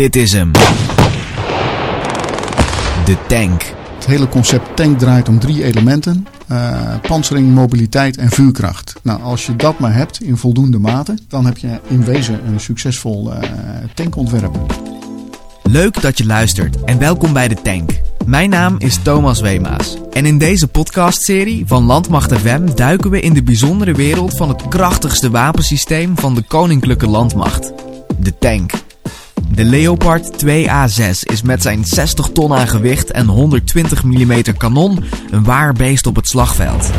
Dit 0.00 0.16
is 0.16 0.32
hem. 0.32 0.52
De 3.04 3.16
tank. 3.28 3.62
Het 3.94 4.06
hele 4.06 4.28
concept 4.28 4.76
tank 4.76 4.98
draait 4.98 5.28
om 5.28 5.38
drie 5.38 5.64
elementen: 5.64 6.26
uh, 6.50 6.94
pantsering, 7.02 7.54
mobiliteit 7.54 8.16
en 8.16 8.30
vuurkracht. 8.30 8.94
Nou, 9.02 9.22
als 9.22 9.46
je 9.46 9.56
dat 9.56 9.78
maar 9.78 9.94
hebt 9.94 10.22
in 10.22 10.36
voldoende 10.36 10.78
mate, 10.78 11.14
dan 11.28 11.44
heb 11.44 11.58
je 11.58 11.80
in 11.88 12.04
wezen 12.04 12.40
een 12.46 12.60
succesvol 12.60 13.32
uh, 13.32 13.38
tankontwerp. 13.94 14.56
Leuk 15.62 16.00
dat 16.00 16.18
je 16.18 16.26
luistert 16.26 16.84
en 16.84 16.98
welkom 16.98 17.32
bij 17.32 17.48
de 17.48 17.62
Tank. 17.62 17.90
Mijn 18.26 18.50
naam 18.50 18.74
is 18.78 18.98
Thomas 19.02 19.40
Weemaas. 19.40 19.96
En 20.12 20.26
in 20.26 20.38
deze 20.38 20.68
podcastserie 20.68 21.66
van 21.66 21.84
Landmacht 21.84 22.32
FM 22.32 22.74
duiken 22.74 23.10
we 23.10 23.20
in 23.20 23.32
de 23.32 23.42
bijzondere 23.42 23.92
wereld 23.92 24.36
van 24.36 24.48
het 24.48 24.68
krachtigste 24.68 25.30
wapensysteem 25.30 26.18
van 26.18 26.34
de 26.34 26.42
Koninklijke 26.42 27.06
Landmacht: 27.06 27.72
de 28.18 28.38
tank. 28.38 28.72
De 29.48 29.64
Leopard 29.64 30.44
2A6 30.44 31.10
is 31.22 31.42
met 31.42 31.62
zijn 31.62 31.84
60 31.84 32.28
ton 32.32 32.54
aan 32.54 32.68
gewicht 32.68 33.10
en 33.10 33.26
120 33.26 34.04
mm 34.04 34.42
kanon 34.56 35.04
een 35.30 35.44
waar 35.44 35.72
beest 35.72 36.06
op 36.06 36.16
het 36.16 36.26
slagveld. 36.26 36.90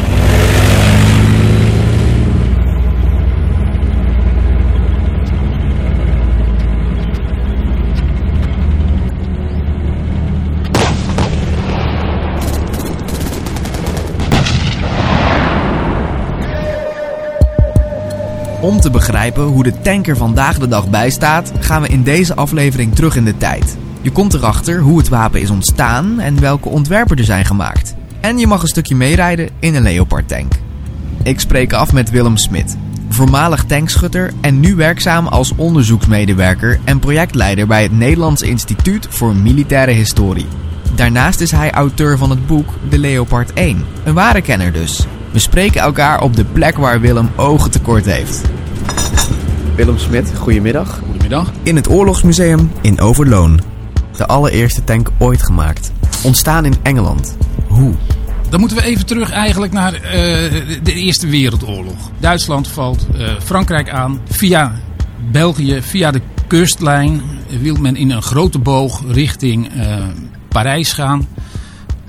Om 18.62 18.80
te 18.80 18.90
begrijpen 18.90 19.44
hoe 19.44 19.64
de 19.64 19.82
tanker 19.82 20.18
vandaag 20.18 20.60
de 20.60 20.68
dag 20.68 20.90
bijstaat, 20.90 21.52
gaan 21.60 21.82
we 21.82 21.88
in 21.88 22.04
deze 22.04 22.36
aflevering 22.36 22.96
terug 22.96 23.16
in 23.16 23.26
de 23.26 23.38
tijd. 23.38 23.78
Je 24.02 24.12
komt 24.12 24.34
erachter 24.34 24.80
hoe 24.80 24.98
het 24.98 25.10
wapen 25.10 25.42
is 25.42 25.50
ontstaan 25.50 26.20
en 26.20 26.40
welke 26.40 26.70
ontwerpen 26.70 27.18
er 27.18 27.24
zijn 27.24 27.46
gemaakt. 27.46 27.96
En 28.20 28.38
je 28.38 28.48
mag 28.48 28.62
een 28.62 28.68
stukje 28.68 28.96
meerijden 28.96 29.50
in 29.60 29.76
een 29.76 29.82
Leopard 29.82 30.28
tank. 30.28 30.54
Ik 31.24 31.40
spreek 31.40 31.74
af 31.74 31.94
met 31.94 32.10
Willem 32.10 32.38
Smit, 32.38 32.78
voormalig 33.10 33.64
tankschutter 33.64 34.34
en 34.42 34.60
nu 34.60 34.76
werkzaam 34.76 35.28
als 35.28 35.56
onderzoeksmedewerker 35.56 36.80
en 36.84 37.00
projectleider 37.00 37.68
bij 37.68 37.84
het 37.84 37.92
Nederlands 37.92 38.42
Instituut 38.42 39.08
voor 39.10 39.36
Militaire 39.36 39.92
Historie. 39.92 40.48
Daarnaast 40.96 41.40
is 41.40 41.52
hij 41.52 41.72
auteur 41.72 42.18
van 42.18 42.30
het 42.30 42.48
boek 42.48 42.70
De 42.90 42.98
Leopard 42.98 43.54
1, 43.54 43.86
een 44.04 44.14
ware 44.14 44.42
kenner 44.42 44.74
dus. 44.74 45.08
We 45.32 45.40
spreken 45.40 45.82
elkaar 45.82 46.22
op 46.22 46.36
de 46.36 46.46
plek 46.46 46.78
waar 46.78 47.02
Willem 47.02 47.30
ogen 47.36 47.72
tekort 47.72 48.06
heeft. 48.06 48.42
Willem 49.76 49.98
Smit, 49.98 50.32
goedemiddag. 50.38 51.00
Goedemiddag. 51.06 51.52
In 51.64 51.76
het 51.76 51.90
Oorlogsmuseum 51.90 52.72
in 52.82 53.00
Overloon. 53.00 53.62
De 54.18 54.26
allereerste 54.28 54.84
tank 54.84 55.10
ooit 55.18 55.44
gemaakt. 55.44 55.92
Ontstaan 56.24 56.66
in 56.66 56.74
Engeland. 56.82 57.38
Hoe? 57.68 57.94
Dan 58.50 58.60
moeten 58.60 58.78
we 58.78 58.84
even 58.84 59.06
terug 59.06 59.32
eigenlijk 59.32 59.74
naar 59.74 59.94
uh, 59.94 60.02
de 60.84 60.94
Eerste 60.94 61.28
Wereldoorlog. 61.28 62.12
Duitsland 62.20 62.68
valt 62.68 63.08
uh, 63.16 63.28
Frankrijk 63.44 63.90
aan. 63.90 64.20
Via 64.30 64.72
België, 65.32 65.82
via 65.82 66.12
de 66.12 66.22
kustlijn, 66.48 67.22
wil 67.62 67.76
men 67.76 67.96
in 67.96 68.12
een 68.12 68.22
grote 68.22 68.60
boog 68.60 69.04
richting 69.08 69.76
uh, 69.76 69.96
Parijs 70.48 70.94
gaan. 70.94 71.28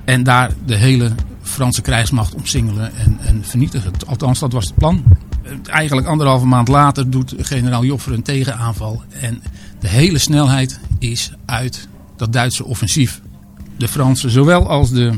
En 0.05 0.23
daar 0.23 0.51
de 0.67 0.77
hele 0.77 1.13
Franse 1.43 1.83
krijgsmacht 1.83 2.35
omsingelen 2.35 2.95
en, 2.95 3.19
en 3.21 3.45
vernietigen. 3.45 3.93
Althans, 4.07 4.39
dat 4.39 4.53
was 4.53 4.65
het 4.65 4.75
plan. 4.75 5.05
Eigenlijk 5.65 6.07
anderhalve 6.07 6.47
maand 6.47 6.69
later 6.69 7.11
doet 7.11 7.35
generaal 7.39 7.85
Joffre 7.85 8.15
een 8.15 8.23
tegenaanval. 8.23 9.03
En 9.21 9.43
de 9.81 9.89
hele 9.89 10.19
snelheid 10.19 10.81
is 10.99 11.33
uit 11.45 11.89
dat 12.17 12.33
Duitse 12.33 12.65
offensief. 12.65 13.21
De 13.77 13.89
Fransen, 13.89 14.31
zowel 14.31 14.69
als 14.69 14.91
de 14.91 15.13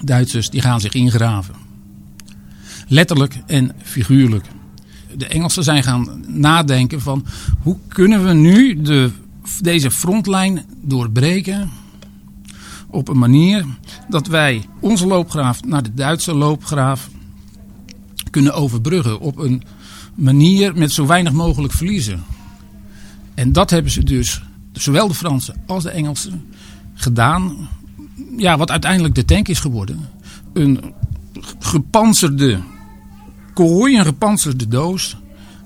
Duitsers, 0.00 0.50
die 0.50 0.60
gaan 0.60 0.80
zich 0.80 0.94
ingraven. 0.94 1.54
Letterlijk 2.88 3.34
en 3.46 3.72
figuurlijk. 3.82 4.44
De 5.16 5.26
Engelsen 5.26 5.64
zijn 5.64 5.82
gaan 5.82 6.24
nadenken 6.26 7.00
van 7.00 7.26
hoe 7.62 7.76
kunnen 7.88 8.24
we 8.26 8.32
nu 8.32 8.82
de, 8.82 9.10
deze 9.60 9.90
frontlijn 9.90 10.64
doorbreken 10.82 11.70
op 12.96 13.08
een 13.08 13.18
manier 13.18 13.64
dat 14.08 14.26
wij 14.26 14.64
onze 14.80 15.06
loopgraaf 15.06 15.64
naar 15.64 15.82
de 15.82 15.94
Duitse 15.94 16.34
loopgraaf 16.34 17.08
kunnen 18.30 18.54
overbruggen. 18.54 19.20
Op 19.20 19.38
een 19.38 19.62
manier 20.14 20.76
met 20.76 20.92
zo 20.92 21.06
weinig 21.06 21.32
mogelijk 21.32 21.72
verliezen. 21.72 22.22
En 23.34 23.52
dat 23.52 23.70
hebben 23.70 23.92
ze 23.92 24.04
dus, 24.04 24.42
zowel 24.72 25.08
de 25.08 25.14
Fransen 25.14 25.62
als 25.66 25.82
de 25.82 25.90
Engelsen, 25.90 26.44
gedaan. 26.94 27.68
Ja, 28.36 28.56
wat 28.56 28.70
uiteindelijk 28.70 29.14
de 29.14 29.24
tank 29.24 29.48
is 29.48 29.60
geworden. 29.60 30.08
Een 30.52 30.94
gepanzerde 31.58 32.60
kooi, 33.54 33.98
een 33.98 34.04
gepanzerde 34.04 34.68
doos. 34.68 35.16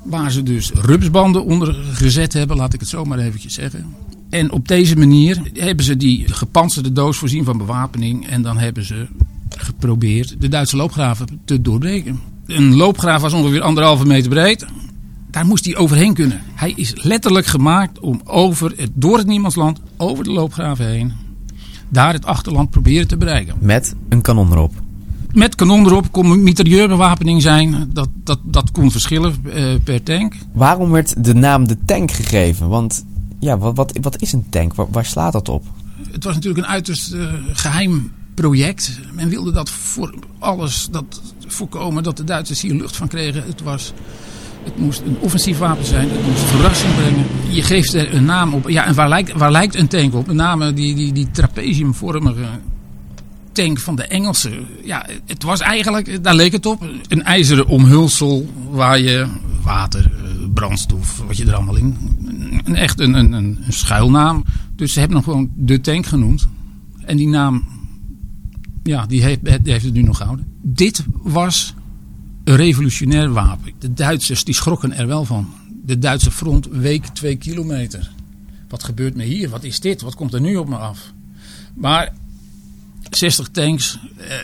Waar 0.04 0.30
ze 0.30 0.42
dus 0.42 0.70
rupsbanden 0.70 1.44
onder 1.44 1.74
gezet 1.74 2.32
hebben, 2.32 2.56
laat 2.56 2.74
ik 2.74 2.80
het 2.80 2.88
zo 2.88 3.04
maar 3.04 3.18
eventjes 3.18 3.54
zeggen. 3.54 3.94
En 4.30 4.52
op 4.52 4.68
deze 4.68 4.96
manier 4.96 5.42
hebben 5.54 5.84
ze 5.84 5.96
die 5.96 6.24
gepantserde 6.32 6.92
doos 6.92 7.16
voorzien 7.16 7.44
van 7.44 7.58
bewapening. 7.58 8.28
En 8.28 8.42
dan 8.42 8.58
hebben 8.58 8.84
ze 8.84 9.06
geprobeerd 9.48 10.40
de 10.40 10.48
Duitse 10.48 10.76
loopgraven 10.76 11.40
te 11.44 11.62
doorbreken. 11.62 12.20
Een 12.46 12.76
loopgraaf 12.76 13.22
was 13.22 13.32
ongeveer 13.32 13.62
anderhalve 13.62 14.06
meter 14.06 14.30
breed. 14.30 14.66
Daar 15.30 15.46
moest 15.46 15.64
hij 15.64 15.76
overheen 15.76 16.14
kunnen. 16.14 16.40
Hij 16.54 16.72
is 16.76 16.92
letterlijk 17.02 17.46
gemaakt 17.46 17.98
om 17.98 18.20
over 18.24 18.72
het, 18.76 18.90
door 18.94 19.18
het 19.18 19.26
niemandsland, 19.26 19.80
over 19.96 20.24
de 20.24 20.30
loopgraven 20.30 20.86
heen, 20.86 21.12
daar 21.88 22.12
het 22.12 22.26
achterland 22.26 22.70
proberen 22.70 23.08
te 23.08 23.16
bereiken. 23.16 23.54
Met 23.58 23.94
een 24.08 24.22
kanon 24.22 24.52
erop. 24.52 24.72
Met 25.32 25.54
kanon 25.54 25.86
erop 25.86 26.12
kon 26.12 26.42
mitrailleurbewapening 26.42 27.42
zijn. 27.42 27.90
Dat, 27.92 28.08
dat, 28.24 28.38
dat 28.44 28.70
kon 28.70 28.90
verschillen 28.90 29.34
uh, 29.44 29.74
per 29.84 30.02
tank. 30.02 30.34
Waarom 30.52 30.90
werd 30.90 31.24
de 31.24 31.34
naam 31.34 31.68
de 31.68 31.76
tank 31.84 32.10
gegeven? 32.10 32.68
Want 32.68 33.04
ja, 33.40 33.58
wat, 33.58 33.76
wat, 33.76 33.98
wat 34.00 34.22
is 34.22 34.32
een 34.32 34.46
tank? 34.50 34.74
Waar, 34.74 35.04
slaat 35.04 35.32
dat 35.32 35.48
op? 35.48 35.64
Het 36.10 36.24
was 36.24 36.34
natuurlijk 36.34 36.66
een 36.66 36.72
uiterst 36.72 37.12
uh, 37.12 37.32
geheim 37.52 38.12
project. 38.34 39.00
Men 39.12 39.28
wilde 39.28 39.52
dat 39.52 39.70
voor 39.70 40.14
alles 40.38 40.88
dat 40.90 41.20
voorkomen 41.46 42.02
dat 42.02 42.16
de 42.16 42.24
Duitsers 42.24 42.62
hier 42.62 42.74
lucht 42.74 42.96
van 42.96 43.08
kregen. 43.08 43.42
Het, 43.46 43.62
was, 43.62 43.92
het 44.64 44.78
moest 44.78 45.00
een 45.00 45.16
offensief 45.20 45.58
wapen 45.58 45.84
zijn. 45.84 46.08
Het 46.10 46.26
moest 46.26 46.42
verrassing 46.42 46.94
brengen. 46.94 47.26
Je 47.48 47.62
geeft 47.62 47.94
er 47.94 48.14
een 48.14 48.24
naam 48.24 48.54
op. 48.54 48.68
Ja, 48.68 48.84
en 48.86 48.94
waar 48.94 49.08
lijkt, 49.08 49.32
waar 49.32 49.50
lijkt 49.50 49.74
een 49.74 49.88
tank 49.88 50.14
op? 50.14 50.26
Met 50.26 50.36
name 50.36 50.72
die, 50.72 50.94
die, 50.94 51.12
die 51.12 51.30
trapeziumvormige 51.30 52.48
tank 53.52 53.78
van 53.78 53.96
de 53.96 54.04
Engelsen. 54.04 54.66
Ja, 54.84 55.06
het 55.26 55.42
was 55.42 55.60
eigenlijk, 55.60 56.24
daar 56.24 56.34
leek 56.34 56.52
het 56.52 56.66
op, 56.66 56.88
een 57.08 57.22
ijzeren 57.22 57.66
omhulsel 57.66 58.48
waar 58.70 59.00
je 59.00 59.26
water, 59.62 60.04
eh, 60.04 60.30
brandstof, 60.54 61.22
wat 61.26 61.36
je 61.36 61.46
er 61.46 61.54
allemaal 61.54 61.76
in. 61.76 61.96
Echt 62.64 63.00
een, 63.00 63.14
een, 63.14 63.32
een 63.32 63.58
schuilnaam. 63.68 64.44
Dus 64.76 64.92
ze 64.92 64.98
hebben 64.98 65.16
nog 65.16 65.24
gewoon 65.24 65.50
de 65.56 65.80
tank 65.80 66.06
genoemd. 66.06 66.48
En 67.04 67.16
die 67.16 67.28
naam, 67.28 67.68
ja, 68.82 69.06
die 69.06 69.22
heeft, 69.22 69.44
die 69.44 69.72
heeft 69.72 69.84
het 69.84 69.94
nu 69.94 70.02
nog 70.02 70.16
gehouden. 70.16 70.46
Dit 70.62 71.04
was 71.22 71.74
een 72.44 72.56
revolutionair 72.56 73.32
wapen. 73.32 73.72
De 73.78 73.92
Duitsers 73.92 74.44
die 74.44 74.54
schrokken 74.54 74.92
er 74.92 75.06
wel 75.06 75.24
van. 75.24 75.48
De 75.84 75.98
Duitse 75.98 76.30
front 76.30 76.66
week 76.66 77.06
twee 77.06 77.36
kilometer. 77.36 78.10
Wat 78.68 78.84
gebeurt 78.84 79.16
me 79.16 79.24
hier? 79.24 79.48
Wat 79.48 79.64
is 79.64 79.80
dit? 79.80 80.00
Wat 80.00 80.14
komt 80.14 80.34
er 80.34 80.40
nu 80.40 80.56
op 80.56 80.68
me 80.68 80.76
af? 80.76 81.12
Maar 81.74 82.12
60 83.10 83.48
tanks. 83.48 83.98
Eh, 84.16 84.36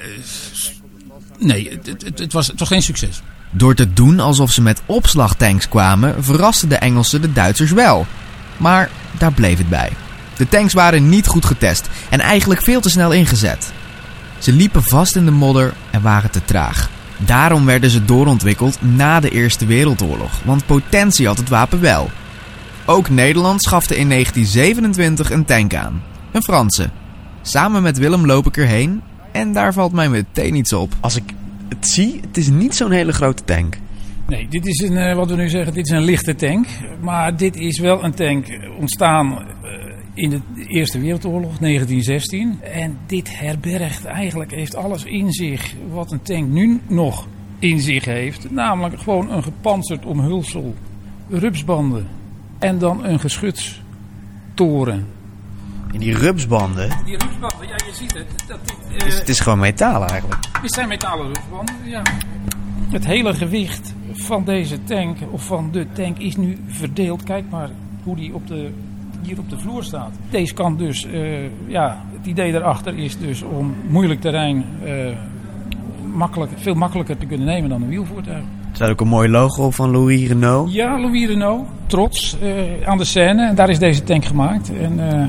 nee, 1.39 1.69
het, 1.71 1.87
het, 1.87 2.19
het, 2.19 2.33
was, 2.33 2.47
het 2.47 2.59
was 2.59 2.69
geen 2.69 2.83
succes. 2.83 3.23
Door 3.51 3.75
te 3.75 3.93
doen 3.93 4.21
alsof 4.21 4.51
ze 4.51 4.63
met 4.63 4.83
opslagtanks 4.87 5.69
kwamen, 5.69 6.25
verrasten 6.25 6.69
de 6.69 6.77
Engelsen 6.77 7.21
de 7.21 7.33
Duitsers 7.33 7.73
wel. 7.73 8.07
Maar 8.57 8.91
daar 9.19 9.33
bleef 9.33 9.59
het 9.59 9.69
bij. 9.69 9.91
De 10.37 10.49
tanks 10.49 10.73
waren 10.73 11.09
niet 11.09 11.27
goed 11.27 11.45
getest 11.45 11.89
en 12.11 12.21
eigenlijk 12.21 12.63
veel 12.63 12.81
te 12.81 12.91
snel 12.91 13.13
ingezet. 13.13 13.73
Ze 14.39 14.53
liepen 14.53 14.83
vast 14.83 15.17
in 15.17 15.25
de 15.25 15.31
modder 15.31 15.75
en 15.91 16.03
waren 16.03 16.31
te 16.31 16.45
traag. 16.45 16.91
Daarom 17.17 17.65
werden 17.65 17.91
ze 17.91 18.05
doorontwikkeld 18.05 18.83
na 18.83 19.21
de 19.21 19.31
Eerste 19.31 19.67
Wereldoorlog, 19.67 20.41
want 20.45 20.67
potentie 20.67 21.27
had 21.27 21.39
het 21.39 21.49
wapen 21.49 21.81
wel. 21.81 22.11
Ook 22.85 23.09
Nederland 23.09 23.63
schafte 23.63 23.97
in 23.97 24.09
1927 24.09 25.31
een 25.31 25.45
tank 25.45 25.75
aan. 25.75 26.03
Een 26.33 26.43
Franse. 26.43 26.91
Samen 27.43 27.83
met 27.83 27.99
Willem 27.99 28.27
loop 28.27 28.47
ik 28.47 28.57
erheen 28.57 29.03
en 29.33 29.53
daar 29.53 29.73
valt 29.73 29.93
mij 29.93 30.09
meteen 30.09 30.55
iets 30.55 30.73
op. 30.73 30.93
Als 31.01 31.17
ik 31.17 31.35
het 31.69 31.89
zie, 31.89 32.21
het 32.27 32.37
is 32.37 32.49
niet 32.49 32.75
zo'n 32.75 32.91
hele 32.91 33.13
grote 33.13 33.45
tank. 33.45 33.79
Nee, 34.27 34.49
dit 34.49 34.67
is 34.67 34.81
een, 34.81 35.17
wat 35.17 35.31
we 35.31 35.37
nu 35.37 35.49
zeggen, 35.49 35.75
dit 35.75 35.87
is 35.87 35.93
een 35.93 36.03
lichte 36.03 36.35
tank. 36.35 36.67
Maar 37.01 37.37
dit 37.37 37.57
is 37.57 37.79
wel 37.79 38.05
een 38.05 38.15
tank 38.15 38.47
ontstaan 38.79 39.45
in 40.17 40.31
de 40.31 40.41
Eerste 40.69 41.01
Wereldoorlog, 41.01 41.59
1916. 41.59 42.59
En 42.63 42.99
dit 43.07 43.39
herbergt 43.39 44.05
eigenlijk, 44.05 44.51
heeft 44.51 44.75
alles 44.75 45.05
in 45.05 45.33
zich 45.33 45.75
wat 45.91 46.13
een 46.13 46.23
tank 46.23 46.49
nu 46.49 46.81
nog 46.87 47.27
in 47.59 47.81
zich 47.81 48.05
heeft. 48.05 48.51
Namelijk 48.51 49.01
gewoon 49.01 49.31
een 49.31 49.43
gepantserd 49.43 50.05
omhulsel, 50.05 50.75
rupsbanden 51.29 52.07
en 52.59 52.79
dan 52.79 53.05
een 53.05 53.21
geschuts 53.21 53.83
toren. 54.55 55.07
En 55.97 56.03
die 56.03 56.15
rupsbanden, 56.15 56.89
Die 57.05 57.17
rupsbanden, 57.17 57.69
ja, 57.69 57.75
je 57.87 57.93
ziet 57.93 58.15
het. 58.15 58.45
Dat 58.49 58.59
dit, 58.65 58.77
het 58.89 59.07
is, 59.07 59.19
het 59.19 59.29
is 59.29 59.41
gewoon 59.41 59.59
metaal 59.59 60.07
eigenlijk. 60.07 60.41
dit 60.63 60.73
zijn 60.73 60.89
metalen 60.89 61.27
rupsbanden, 61.27 61.75
ja. 61.85 62.03
Het 62.91 63.07
hele 63.07 63.35
gewicht 63.35 63.95
van 64.13 64.45
deze 64.45 64.85
tank, 64.85 65.19
of 65.31 65.45
van 65.45 65.69
de 65.73 65.87
tank, 65.93 66.19
is 66.19 66.37
nu 66.37 66.59
verdeeld. 66.67 67.23
Kijk 67.23 67.45
maar 67.51 67.71
hoe 68.03 68.17
die 68.17 68.35
op 68.35 68.47
de, 68.47 68.71
hier 69.23 69.39
op 69.39 69.51
de 69.51 69.59
vloer 69.59 69.85
staat. 69.85 70.11
Deze 70.31 70.55
kan 70.55 70.77
dus, 70.77 71.07
eh, 71.07 71.69
ja, 71.69 72.05
het 72.17 72.27
idee 72.27 72.53
daarachter 72.53 72.99
is 72.99 73.19
dus 73.19 73.43
om 73.43 73.75
moeilijk 73.89 74.21
terrein 74.21 74.65
eh, 74.85 74.93
makkelijk, 76.15 76.53
veel 76.57 76.75
makkelijker 76.75 77.17
te 77.17 77.27
kunnen 77.27 77.47
nemen 77.47 77.69
dan 77.69 77.83
een 77.83 77.89
wielvoertuig. 77.89 78.45
Er 78.71 78.77
staat 78.83 78.91
ook 78.91 79.01
een 79.01 79.09
mooi 79.09 79.29
logo 79.29 79.65
op 79.65 79.75
van 79.75 79.91
Louis 79.91 80.29
Renault. 80.29 80.73
Ja, 80.73 81.01
Louis 81.01 81.27
Renault, 81.27 81.67
trots 81.87 82.37
eh, 82.41 82.89
aan 82.89 82.99
de 82.99 83.05
scène. 83.05 83.47
En 83.47 83.55
daar 83.55 83.71
is 83.71 83.79
deze 83.79 84.03
tank 84.03 84.25
gemaakt. 84.25 84.77
En 84.79 85.11
eh, 85.13 85.27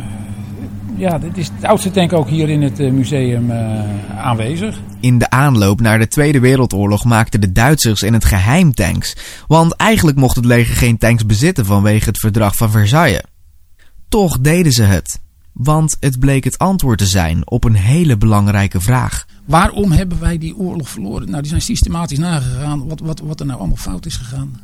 ja, 0.98 1.18
dit 1.20 1.38
is 1.38 1.50
de 1.60 1.68
oudste 1.68 1.92
tank 1.92 2.14
ook 2.14 2.30
hier 2.30 2.50
in 2.50 2.62
het 2.62 2.80
eh, 2.80 2.92
museum 2.92 3.52
eh, 3.52 4.18
aanwezig. 4.18 4.80
In 5.00 5.18
de 5.18 5.30
aanloop 5.30 5.82
naar 5.82 6.00
de 6.00 6.08
Tweede 6.08 6.40
Wereldoorlog 6.40 7.06
maakten 7.06 7.42
de 7.42 7.52
Duitsers 7.52 8.02
in 8.02 8.14
het 8.14 8.26
geheim 8.26 8.74
tanks. 8.74 9.16
Want 9.48 9.76
eigenlijk 9.76 10.18
mocht 10.18 10.36
het 10.36 10.46
leger 10.46 10.76
geen 10.76 10.98
tanks 10.98 11.26
bezitten 11.26 11.66
vanwege 11.66 12.10
het 12.10 12.18
verdrag 12.18 12.56
van 12.56 12.72
Versailles. 12.72 13.24
Toch 14.10 14.40
deden 14.40 14.72
ze 14.72 14.84
het. 14.84 15.20
Want 15.54 15.98
het 16.00 16.20
bleek 16.20 16.44
het 16.44 16.58
antwoord 16.58 16.98
te 16.98 17.06
zijn 17.06 17.50
op 17.50 17.64
een 17.64 17.76
hele 17.76 18.18
belangrijke 18.18 18.82
vraag. 18.82 19.26
Waarom 19.46 19.92
hebben 19.92 20.20
wij 20.20 20.38
die 20.38 20.58
oorlog 20.58 20.90
verloren? 20.90 21.30
Nou, 21.30 21.42
die 21.42 21.50
zijn 21.50 21.62
systematisch 21.62 22.18
nagegaan 22.18 22.88
wat, 22.88 23.00
wat, 23.00 23.20
wat 23.20 23.40
er 23.40 23.46
nou 23.46 23.60
allemaal 23.60 23.78
fout 23.78 24.06
is 24.06 24.16
gegaan. 24.16 24.60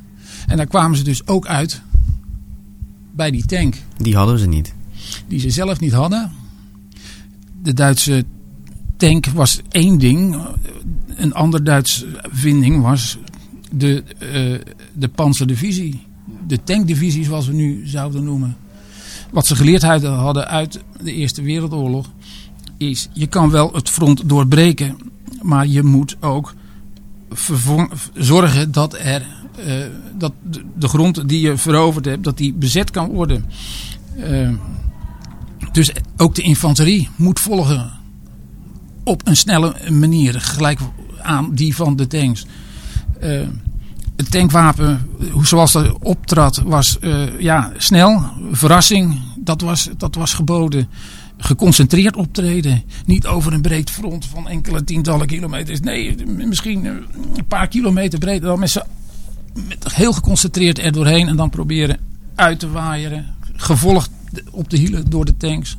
En 0.48 0.58
daar 0.58 0.68
kwamen 0.68 0.98
ze 0.98 1.04
dus 1.04 1.28
ook 1.28 1.48
uit 1.48 1.82
bij 3.12 3.32
die 3.32 3.46
tank 3.46 3.76
Die 3.98 4.16
hadden 4.16 4.40
ze 4.40 4.48
niet. 4.48 4.74
Die 5.28 5.40
ze 5.40 5.50
zelf 5.50 5.80
niet 5.80 5.92
hadden. 5.94 6.32
De 7.62 7.74
Duitse 7.74 8.24
tank 8.98 9.26
was 9.26 9.62
één 9.70 9.98
ding. 9.98 10.38
Een 11.16 11.34
ander 11.34 11.64
Duits 11.64 12.06
vinding 12.32 12.82
was 12.82 13.18
de, 13.72 14.04
eh 14.20 14.74
de 14.94 15.08
panzerdivisie. 15.08 16.02
De 16.48 16.64
tankdivisie 16.64 17.24
zoals 17.24 17.48
we 17.48 17.54
nu 17.54 17.82
zouden 17.88 18.24
noemen. 18.24 18.56
Wat 19.32 19.48
ze 19.48 19.56
geleerd 19.56 19.82
hadden 19.82 20.48
uit 20.48 20.80
de 21.04 21.14
Eerste 21.14 21.42
Wereldoorlog 21.42 22.10
is... 22.78 23.10
je 23.14 23.28
kan 23.28 23.50
wel 23.50 23.74
het 23.74 23.90
front 23.90 24.30
doorbreken, 24.30 24.98
maar 25.42 25.68
je 25.68 25.84
moet 25.84 26.18
ook 26.20 26.54
zorgen 28.14 28.72
dat, 28.72 28.94
er, 28.94 29.26
eh, 29.66 29.76
dat 30.18 30.34
de- 30.50 30.64
de 30.78 30.88
grond 30.88 31.30
die 31.30 31.40
je 31.42 31.58
veroverd 31.58 32.06
hebt, 32.06 32.24
dat 32.24 32.38
die 32.38 32.54
bezet 32.54 32.92
kan 32.92 33.10
worden. 33.10 33.46
Eh, 34.20 34.50
dus 35.74 35.92
ook 36.18 36.36
de 36.36 36.42
infanterie 36.42 37.10
moet 37.16 37.40
volgen 37.40 37.92
op 39.04 39.28
een 39.28 39.36
snelle 39.36 39.75
manier, 39.90 40.42
gelijk 40.42 40.80
aan 41.22 41.56
die 41.56 41.75
van 41.75 41.96
de 41.96 42.08
tanks. 42.08 42.46
Eh, 43.20 43.42
het 44.16 44.31
tankwapen, 44.31 45.10
zoals 45.42 45.72
dat 45.72 45.98
optrad, 46.00 46.62
was 46.66 47.00
eh, 47.00 47.40
ja, 47.40 47.72
snel, 47.78 48.24
verrassing, 48.52 49.20
dat 49.38 49.62
was, 49.62 49.90
dat 49.98 50.16
was 50.16 50.34
geboden. 50.34 50.88
Geconcentreerd 51.38 52.16
optreden, 52.16 52.84
niet 53.06 53.28
over 53.28 53.54
een 53.54 53.62
breed 53.62 53.90
front 53.90 54.25
van 54.25 54.48
enkele 54.48 54.84
tientallen 54.84 55.28
kilometers. 55.28 55.80
Nee, 55.80 56.16
misschien 56.25 56.86
eh, 56.86 56.92
een 57.36 57.46
paar 57.48 57.68
kilometer 57.68 58.20
breed, 58.20 58.42
dan 58.42 58.60
met 58.60 58.80
heel 59.94 60.14
geconcentreerd 60.14 60.80
er 60.80 60.92
doorheen 60.92 61.28
en 61.28 61.36
dan 61.36 61.50
proberen 61.50 61.98
uit 62.36 62.60
te 62.60 62.70
waaieren. 62.70 63.25
Gevolgd 63.56 64.10
op 64.52 64.70
de 64.70 64.78
hielen 64.78 65.10
door 65.10 65.26
de 65.26 65.38
tanks. 65.38 65.78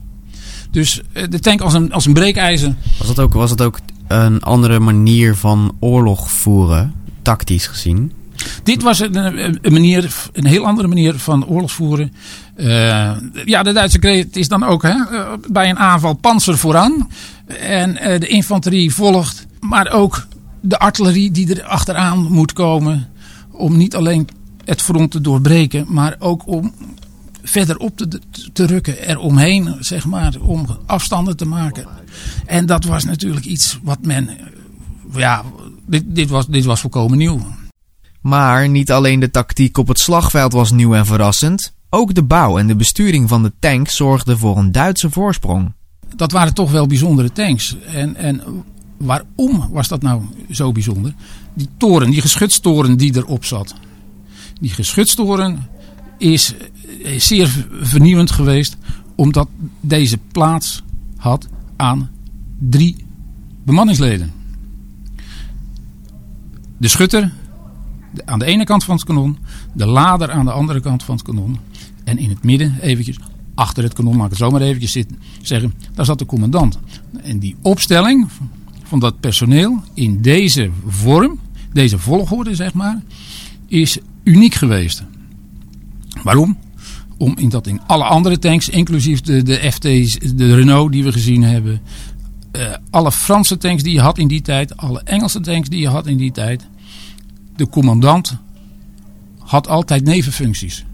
Dus 0.71 1.03
eh, 1.13 1.25
de 1.29 1.39
tank 1.39 1.61
als 1.61 1.75
een, 1.75 1.93
als 1.93 2.07
een 2.07 2.13
breekijzer. 2.13 2.75
Was 2.99 3.07
dat, 3.07 3.19
ook, 3.19 3.33
was 3.33 3.51
dat 3.51 3.63
ook 3.63 3.79
een 4.09 4.43
andere 4.43 4.81
manier 4.81 5.37
van 5.37 5.77
oorlog 5.81 6.31
voeren, 6.31 6.95
tactisch 7.23 7.67
gezien? 7.67 8.13
Dit 8.63 8.83
was 8.83 9.01
een, 9.01 9.15
een, 9.17 9.59
een 9.63 9.73
manier, 9.73 10.15
een 10.33 10.47
heel 10.47 10.67
andere 10.67 10.89
manier 10.89 11.19
van 11.19 11.47
oorlogsvoeren. 11.47 12.13
Eh, 12.57 13.13
ja, 13.45 13.63
de 13.63 13.73
Duitse 13.73 13.99
kreeg 13.99 14.25
het 14.25 14.37
is 14.37 14.49
dan 14.49 14.63
ook 14.63 14.83
hè, 14.83 14.91
eh, 14.91 15.33
bij 15.51 15.71
een 15.71 15.79
aanval 15.79 16.15
panzer 16.15 16.59
vooraan. 16.59 17.09
En 17.61 17.97
eh, 17.97 18.21
de 18.21 18.27
infanterie 18.27 18.95
volgt. 18.95 19.47
Maar 19.61 19.93
ook 19.93 20.27
de 20.61 20.79
artillerie 20.79 21.31
die 21.31 21.55
er 21.55 21.65
achteraan 21.65 22.33
moet 22.33 22.53
komen. 22.53 23.09
Om 23.51 23.77
niet 23.77 23.97
alleen 23.97 24.29
het 24.65 24.83
front 24.83 25.11
te 25.11 25.21
doorbreken, 25.21 25.87
maar 25.89 26.17
ook 26.19 26.47
om 26.47 26.73
verder 27.45 27.77
op 27.77 27.97
te, 27.97 28.09
te 28.53 28.67
rukken. 28.67 29.09
Eromheen, 29.09 29.77
zeg 29.81 30.05
maar, 30.07 30.35
om 30.41 30.67
afstanden 30.87 31.37
te 31.37 31.45
maken. 31.47 31.87
En 32.47 32.67
dat 32.67 32.85
was 32.85 33.05
natuurlijk 33.05 33.45
iets 33.45 33.79
wat 33.83 33.99
men... 34.03 34.29
eh, 34.29 34.35
Ja, 35.17 35.43
dit, 35.87 36.03
dit, 36.07 36.29
was, 36.31 36.47
dit 36.47 36.65
was 36.65 36.81
volkomen 36.81 37.19
nieuw. 37.19 37.47
Maar 38.21 38.69
niet 38.69 38.93
alleen 38.93 39.21
de 39.21 39.31
tactiek 39.31 39.79
op 39.79 39.89
het 39.89 39.99
slagveld 39.99 40.53
was 40.53 40.71
nieuw 40.71 40.95
en 40.95 41.07
verrassend. 41.07 41.75
Ook 41.91 42.15
de 42.15 42.23
bouw 42.23 42.59
en 42.59 42.67
de 42.67 42.77
besturing 42.77 43.29
van 43.29 43.43
de 43.43 43.53
tank 43.59 43.89
zorgden 43.89 44.39
voor 44.39 44.57
een 44.59 44.73
Duitse 44.73 45.11
voorsprong. 45.11 45.73
dat 46.17 46.33
waren 46.33 46.55
toch 46.55 46.71
wel 46.71 46.87
bijzondere 46.87 47.33
tanks. 47.33 47.77
En, 47.87 48.17
en 48.17 48.41
waarom 48.97 49.69
was 49.71 49.89
dat 49.89 50.03
nou 50.03 50.23
zo 50.51 50.73
bijzonder? 50.73 51.15
Die 51.55 51.69
toren, 51.77 52.11
die 52.11 52.21
geschutstoren 52.21 52.97
die 52.97 53.17
erop 53.17 53.45
zat. 53.45 53.75
Die 54.61 54.71
geschutstoren 54.71 55.69
is 56.19 56.55
zeer 57.17 57.67
vernieuwend 57.81 58.31
geweest. 58.31 58.77
Omdat 59.15 59.49
deze 59.81 60.19
plaats 60.33 60.83
had 61.17 61.49
aan 61.77 62.11
drie 62.59 62.97
bemanningsleden. 63.65 64.33
De 66.77 66.89
schutter 66.89 67.33
aan 68.25 68.39
de 68.39 68.45
ene 68.45 68.65
kant 68.65 68.85
van 68.85 68.95
het 68.95 69.05
kanon. 69.05 69.39
De 69.73 69.87
lader 69.87 70.31
aan 70.31 70.45
de 70.45 70.53
andere 70.53 70.81
kant 70.81 71.03
van 71.03 71.15
het 71.15 71.25
kanon. 71.25 71.59
En 72.05 72.19
in 72.19 72.29
het 72.29 72.45
midden 72.45 72.77
eventjes 72.81 73.17
achter 73.55 73.83
het 73.83 73.93
kanon, 73.93 74.17
laat 74.17 74.25
ik 74.25 74.31
het 74.31 74.39
zo 74.39 74.51
maar 74.51 74.61
eventjes 74.61 74.93
zitten, 74.93 75.19
zeggen, 75.43 75.75
daar 75.95 76.05
zat 76.05 76.19
de 76.19 76.27
commandant. 76.27 76.79
En 77.23 77.39
die 77.39 77.57
opstelling 77.63 78.29
van 78.83 78.99
dat 78.99 79.21
personeel 79.21 79.83
in 79.95 80.23
deze 80.23 80.71
vorm, 80.87 81.39
deze 81.73 81.99
volgorde 81.99 82.55
zeg 82.55 82.75
maar, 82.75 83.03
is 83.67 83.99
uniek 84.23 84.55
geweest. 84.55 85.05
Waarom? 86.23 86.57
Om 87.19 87.37
in 87.39 87.49
dat 87.49 87.67
in 87.67 87.81
alle 87.87 88.05
andere 88.05 88.39
tanks, 88.39 88.69
inclusief 88.69 89.21
de, 89.21 89.43
de 89.43 89.71
FT's, 89.73 90.19
de 90.35 90.55
Renault 90.55 90.93
die 90.93 91.05
we 91.05 91.13
gezien 91.13 91.43
hebben, 91.43 91.81
eh, 92.51 92.63
alle 92.91 93.13
Franse 93.13 93.57
tanks 93.57 93.83
die 93.83 93.93
je 93.93 94.01
had 94.01 94.19
in 94.19 94.29
die 94.29 94.41
tijd, 94.43 94.77
alle 94.77 95.01
Engelse 95.05 95.41
tanks 95.41 95.69
die 95.69 95.81
je 95.81 95.89
had 95.89 96.07
in 96.07 96.17
die 96.17 96.33
tijd, 96.33 96.67
de 97.57 97.69
commandant 97.69 98.37
had 99.39 99.69
altijd 99.69 100.05
nevenfuncties. 100.05 100.85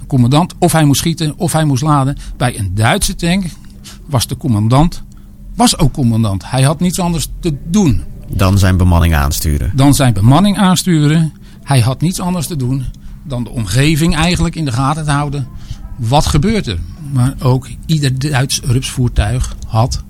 Een 0.00 0.06
commandant, 0.06 0.54
of 0.58 0.72
hij 0.72 0.84
moest 0.84 1.00
schieten, 1.00 1.34
of 1.36 1.52
hij 1.52 1.64
moest 1.64 1.82
laden. 1.82 2.16
Bij 2.36 2.58
een 2.58 2.74
Duitse 2.74 3.14
tank 3.14 3.44
was 4.06 4.26
de 4.26 4.36
commandant, 4.36 5.02
was 5.54 5.78
ook 5.78 5.92
commandant. 5.92 6.50
Hij 6.50 6.62
had 6.62 6.80
niets 6.80 6.98
anders 7.00 7.28
te 7.40 7.56
doen 7.64 8.02
Dan 8.28 8.58
zijn 8.58 8.76
bemanning 8.76 9.14
aansturen. 9.14 9.72
dan 9.74 9.94
zijn 9.94 10.12
bemanning 10.12 10.58
aansturen. 10.58 11.32
Hij 11.62 11.80
had 11.80 12.00
niets 12.00 12.20
anders 12.20 12.46
te 12.46 12.56
doen 12.56 12.84
dan 13.28 13.44
de 13.44 13.50
omgeving 13.50 14.14
eigenlijk 14.16 14.54
in 14.54 14.64
de 14.64 14.72
gaten 14.72 15.04
te 15.04 15.10
houden. 15.10 15.46
Wat 15.96 16.26
gebeurt 16.26 16.66
er? 16.66 16.78
Maar 17.12 17.34
ook 17.38 17.68
ieder 17.86 18.18
Duits 18.18 18.60
rupsvoertuig 18.64 19.56
had 19.66 20.02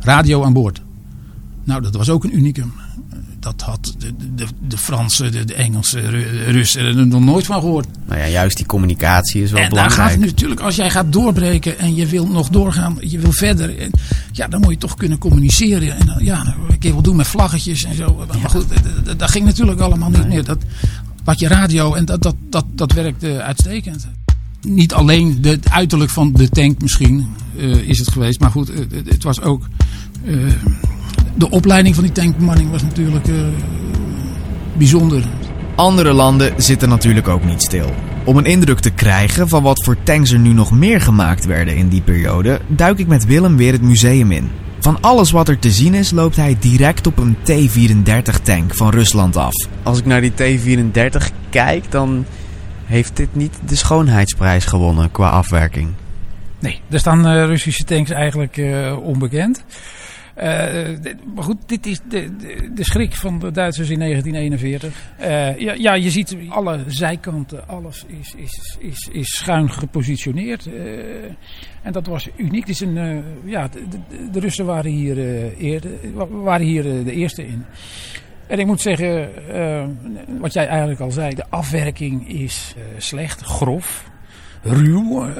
radio 0.00 0.44
aan 0.44 0.52
boord. 0.52 0.80
Nou, 1.64 1.82
dat 1.82 1.94
was 1.94 2.10
ook 2.10 2.24
een 2.24 2.36
unicum. 2.36 2.72
Dat 3.40 3.60
had 3.60 3.94
de, 3.98 4.12
de, 4.34 4.46
de 4.68 4.78
Fransen, 4.78 5.32
de, 5.32 5.44
de 5.44 5.54
Engelsen, 5.54 6.10
Ru- 6.10 6.44
Russen 6.50 6.84
er 6.84 7.06
nog 7.06 7.20
nooit 7.20 7.46
van 7.46 7.60
gehoord. 7.60 7.86
Nou 8.08 8.20
ja, 8.20 8.26
juist 8.26 8.56
die 8.56 8.66
communicatie 8.66 9.42
is 9.42 9.50
wel 9.50 9.60
En 9.62 9.70
daar 9.70 9.78
gaat 9.78 9.88
belangrijk. 9.94 10.20
het 10.20 10.30
natuurlijk, 10.30 10.60
als 10.60 10.76
jij 10.76 10.90
gaat 10.90 11.12
doorbreken 11.12 11.78
en 11.78 11.94
je 11.94 12.06
wil 12.06 12.26
nog 12.26 12.48
doorgaan, 12.48 12.96
je 13.00 13.18
wil 13.18 13.32
verder. 13.32 13.78
En, 13.78 13.90
ja, 14.32 14.48
dan 14.48 14.60
moet 14.60 14.70
je 14.72 14.78
toch 14.78 14.94
kunnen 14.94 15.18
communiceren. 15.18 15.96
En 15.98 16.24
ja, 16.24 16.54
kun 16.66 16.76
je 16.88 16.92
wel 16.92 17.02
doen 17.02 17.16
met 17.16 17.26
vlaggetjes 17.26 17.84
en 17.84 17.94
zo. 17.94 18.24
Maar 18.40 18.50
goed, 18.50 18.68
dat- 18.68 19.04
dat, 19.04 19.18
dat 19.18 19.30
ging 19.30 19.44
natuurlijk 19.44 19.80
allemaal 19.80 20.10
niet 20.10 20.28
meer. 20.28 20.44
Dat, 20.44 20.58
wat 21.26 21.38
je 21.38 21.48
radio 21.48 21.94
en 21.94 22.04
dat, 22.04 22.22
dat, 22.22 22.34
dat, 22.50 22.64
dat 22.74 22.92
werkte 22.92 23.42
uitstekend. 23.42 24.08
Niet 24.60 24.94
alleen 24.94 25.38
de, 25.40 25.48
het 25.48 25.70
uiterlijk 25.70 26.10
van 26.10 26.32
de 26.32 26.48
tank 26.48 26.80
misschien 26.80 27.26
eh, 27.56 27.88
is 27.88 27.98
het 27.98 28.10
geweest. 28.10 28.40
Maar 28.40 28.50
goed, 28.50 28.70
het, 29.04 29.22
was 29.22 29.40
ook... 29.40 29.68
eh, 30.24 30.34
de 31.34 31.50
opleiding 31.50 31.94
van 31.94 32.04
die 32.04 32.12
tankbemanning 32.12 32.70
was 32.70 32.82
natuurlijk 32.82 33.28
eh, 33.28 33.34
bijzonder. 34.76 35.24
Andere 35.74 36.12
landen 36.12 36.62
zitten 36.62 36.88
natuurlijk 36.88 37.28
ook 37.28 37.44
niet 37.44 37.62
stil. 37.62 37.94
Om 38.24 38.36
een 38.36 38.44
indruk 38.44 38.80
te 38.80 38.90
krijgen 38.90 39.48
van 39.48 39.62
wat 39.62 39.84
voor 39.84 39.96
tanks 40.02 40.30
er 40.30 40.38
nu 40.38 40.52
nog 40.52 40.70
meer 40.70 41.00
gemaakt 41.00 41.44
werden 41.44 41.76
in 41.76 41.88
die 41.88 42.02
periode, 42.02 42.60
duik 42.68 42.98
ik 42.98 43.06
met 43.06 43.24
Willem 43.26 43.56
weer 43.56 43.72
het 43.72 43.82
museum 43.82 44.30
in. 44.32 44.50
Van 44.86 45.00
alles 45.00 45.30
wat 45.30 45.48
er 45.48 45.58
te 45.58 45.70
zien 45.70 45.94
is, 45.94 46.10
loopt 46.10 46.36
hij 46.36 46.56
direct 46.60 47.06
op 47.06 47.18
een 47.18 47.36
T-34 47.42 48.42
tank 48.42 48.74
van 48.74 48.90
Rusland 48.90 49.36
af. 49.36 49.52
Als 49.82 49.98
ik 49.98 50.06
naar 50.06 50.20
die 50.20 50.32
T34 50.32 51.34
kijk, 51.50 51.90
dan 51.90 52.24
heeft 52.84 53.16
dit 53.16 53.34
niet 53.34 53.58
de 53.66 53.74
schoonheidsprijs 53.74 54.64
gewonnen 54.64 55.10
qua 55.10 55.28
afwerking. 55.28 55.92
Nee, 56.58 56.80
er 56.90 56.98
staan 56.98 57.26
uh, 57.26 57.44
Russische 57.44 57.84
tanks 57.84 58.10
eigenlijk 58.10 58.56
uh, 58.56 58.96
onbekend. 59.02 59.64
Uh, 60.36 60.42
maar 61.34 61.44
goed, 61.44 61.56
dit 61.66 61.86
is 61.86 62.00
de, 62.08 62.36
de, 62.36 62.72
de, 62.74 62.84
schrik 62.84 63.14
van 63.14 63.38
de 63.38 63.50
Duitsers 63.50 63.90
in 63.90 63.98
1941. 63.98 64.94
ja, 65.58 65.72
ja, 65.72 65.94
je 65.94 66.10
ziet 66.10 66.36
alle 66.48 66.84
zijkanten, 66.86 67.68
alles 67.68 68.04
is, 68.20 68.34
is, 68.36 68.76
is, 68.78 69.08
is 69.12 69.36
schuin 69.36 69.70
gepositioneerd. 69.70 70.68
en 71.82 71.92
dat 71.92 72.06
was 72.06 72.28
uniek. 72.36 72.66
Is 72.66 72.80
een, 72.80 73.22
ja, 73.44 73.68
de, 73.68 73.98
de, 74.30 74.40
Russen 74.40 74.66
waren 74.66 74.90
hier, 74.90 75.18
eerder, 75.56 75.90
waren 76.42 76.66
hier 76.66 76.82
de 76.82 77.12
eerste 77.12 77.46
in. 77.46 77.64
En 78.46 78.58
ik 78.58 78.66
moet 78.66 78.80
zeggen, 78.80 79.30
wat 80.38 80.52
jij 80.52 80.66
eigenlijk 80.66 81.00
al 81.00 81.10
zei, 81.10 81.34
de 81.34 81.46
afwerking 81.48 82.28
is 82.28 82.74
slecht, 82.98 83.40
grof 83.40 84.10
ruw. 84.68 85.26
Uh, 85.28 85.34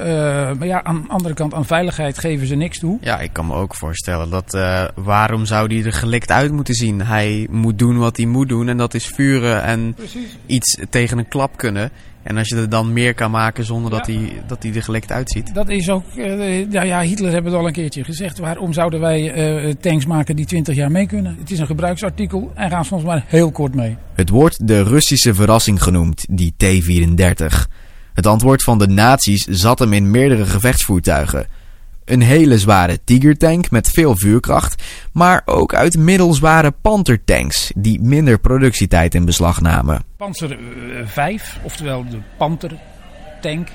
maar 0.57 0.65
ja, 0.65 0.83
aan 0.83 1.01
de 1.01 1.09
andere 1.09 1.33
kant, 1.33 1.53
aan 1.53 1.65
veiligheid 1.65 2.17
geven 2.17 2.47
ze 2.47 2.55
niks 2.55 2.79
toe. 2.79 2.97
Ja, 3.01 3.19
ik 3.19 3.33
kan 3.33 3.47
me 3.47 3.53
ook 3.53 3.75
voorstellen 3.75 4.29
dat 4.29 4.53
uh, 4.53 4.83
waarom 4.95 5.45
zou 5.45 5.67
die 5.67 5.85
er 5.85 5.93
gelikt 5.93 6.31
uit 6.31 6.51
moeten 6.51 6.73
zien? 6.73 7.01
Hij 7.01 7.47
moet 7.49 7.79
doen 7.79 7.97
wat 7.97 8.17
hij 8.17 8.25
moet 8.25 8.49
doen 8.49 8.67
en 8.67 8.77
dat 8.77 8.93
is 8.93 9.07
vuren 9.07 9.63
en 9.63 9.93
Precies. 9.93 10.37
iets 10.45 10.77
tegen 10.89 11.17
een 11.17 11.27
klap 11.27 11.57
kunnen. 11.57 11.91
En 12.23 12.37
als 12.37 12.47
je 12.47 12.55
er 12.55 12.69
dan 12.69 12.93
meer 12.93 13.13
kan 13.13 13.31
maken 13.31 13.63
zonder 13.63 13.91
dat, 13.91 14.05
hij, 14.05 14.41
dat 14.47 14.63
hij 14.63 14.73
er 14.73 14.83
gelikt 14.83 15.11
uitziet. 15.11 15.53
Dat 15.53 15.69
is 15.69 15.89
ook, 15.89 16.03
uh, 16.15 16.71
ja, 16.71 16.81
ja, 16.81 17.01
Hitler 17.01 17.31
hebben 17.31 17.51
het 17.51 17.61
al 17.61 17.67
een 17.67 17.73
keertje 17.73 18.03
gezegd. 18.03 18.37
Waarom 18.37 18.73
zouden 18.73 18.99
wij 18.99 19.75
tanks 19.79 20.05
maken 20.05 20.35
die 20.35 20.45
20 20.45 20.75
jaar 20.75 20.91
mee 20.91 21.07
kunnen? 21.07 21.35
Het 21.39 21.51
is 21.51 21.59
een 21.59 21.65
gebruiksartikel 21.65 22.51
en 22.55 22.69
gaan 22.69 22.85
soms 22.85 23.03
maar 23.03 23.23
heel 23.27 23.51
kort 23.51 23.75
mee. 23.75 23.97
Het 24.13 24.29
wordt 24.29 24.67
de 24.67 24.83
Russische 24.83 25.33
verrassing 25.33 25.83
genoemd, 25.83 26.25
die 26.29 26.53
T-34. 26.57 27.67
Het 28.17 28.25
antwoord 28.25 28.63
van 28.63 28.77
de 28.77 28.87
nazi's 28.87 29.45
zat 29.45 29.79
hem 29.79 29.93
in 29.93 30.11
meerdere 30.11 30.45
gevechtsvoertuigen. 30.45 31.47
Een 32.05 32.21
hele 32.21 32.57
zware 32.57 32.99
Tiger-tank 33.03 33.71
met 33.71 33.89
veel 33.89 34.17
vuurkracht, 34.17 34.83
maar 35.11 35.41
ook 35.45 35.73
uit 35.73 35.97
middelzware 35.97 36.71
Panther-tanks 36.71 37.71
die 37.75 38.01
minder 38.01 38.39
productietijd 38.39 39.15
in 39.15 39.25
beslag 39.25 39.61
namen. 39.61 40.03
Panzer 40.15 40.57
5, 41.05 41.57
eh, 41.57 41.65
oftewel 41.65 42.05
de 42.09 42.17
Panther-tank. 42.37 43.67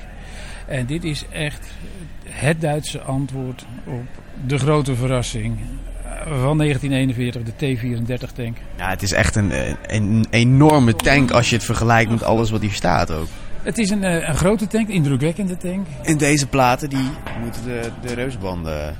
En 0.67 0.85
dit 0.85 1.03
is 1.03 1.25
echt 1.31 1.67
het 2.29 2.61
Duitse 2.61 3.01
antwoord 3.01 3.65
op 3.85 4.07
de 4.47 4.57
grote 4.57 4.95
verrassing 4.95 5.57
van 6.25 6.57
1941, 6.57 7.43
de 7.43 7.75
T-34-tank. 7.75 8.57
Ja, 8.77 8.89
het 8.89 9.01
is 9.01 9.11
echt 9.11 9.35
een, 9.35 9.51
een 9.87 10.25
enorme 10.29 10.95
tank 10.95 11.31
als 11.31 11.49
je 11.49 11.55
het 11.55 11.65
vergelijkt 11.65 12.11
met 12.11 12.23
alles 12.23 12.49
wat 12.49 12.61
hier 12.61 12.71
staat 12.71 13.11
ook. 13.11 13.27
Het 13.63 13.77
is 13.77 13.89
een, 13.89 14.03
eh, 14.03 14.27
een 14.27 14.35
grote 14.35 14.67
tank, 14.67 14.87
indrukwekkende 14.87 15.57
tank. 15.57 15.87
En 16.01 16.17
deze 16.17 16.47
platen 16.47 16.89
die 16.89 17.09
moeten 17.41 17.63
de, 17.63 17.91
de 18.01 18.13
reusbanden 18.13 18.95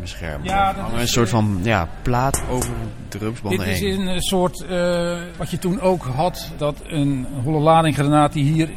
beschermen. 0.00 0.46
Ja, 0.46 0.72
dat 0.72 0.92
is, 0.94 1.00
een 1.00 1.08
soort 1.08 1.28
van 1.28 1.58
ja, 1.62 1.88
plaat 2.02 2.42
over 2.50 2.70
de 3.08 3.18
reusbanden 3.18 3.66
heen. 3.66 3.80
Dit 3.80 3.82
is 3.82 3.96
een 3.96 4.20
soort, 4.20 4.64
uh, 4.70 5.18
wat 5.36 5.50
je 5.50 5.58
toen 5.58 5.80
ook 5.80 6.04
had, 6.04 6.50
dat 6.56 6.76
een 6.86 7.26
holle 7.42 7.58
ladinggranaat 7.58 8.32
die 8.32 8.52
hier 8.52 8.68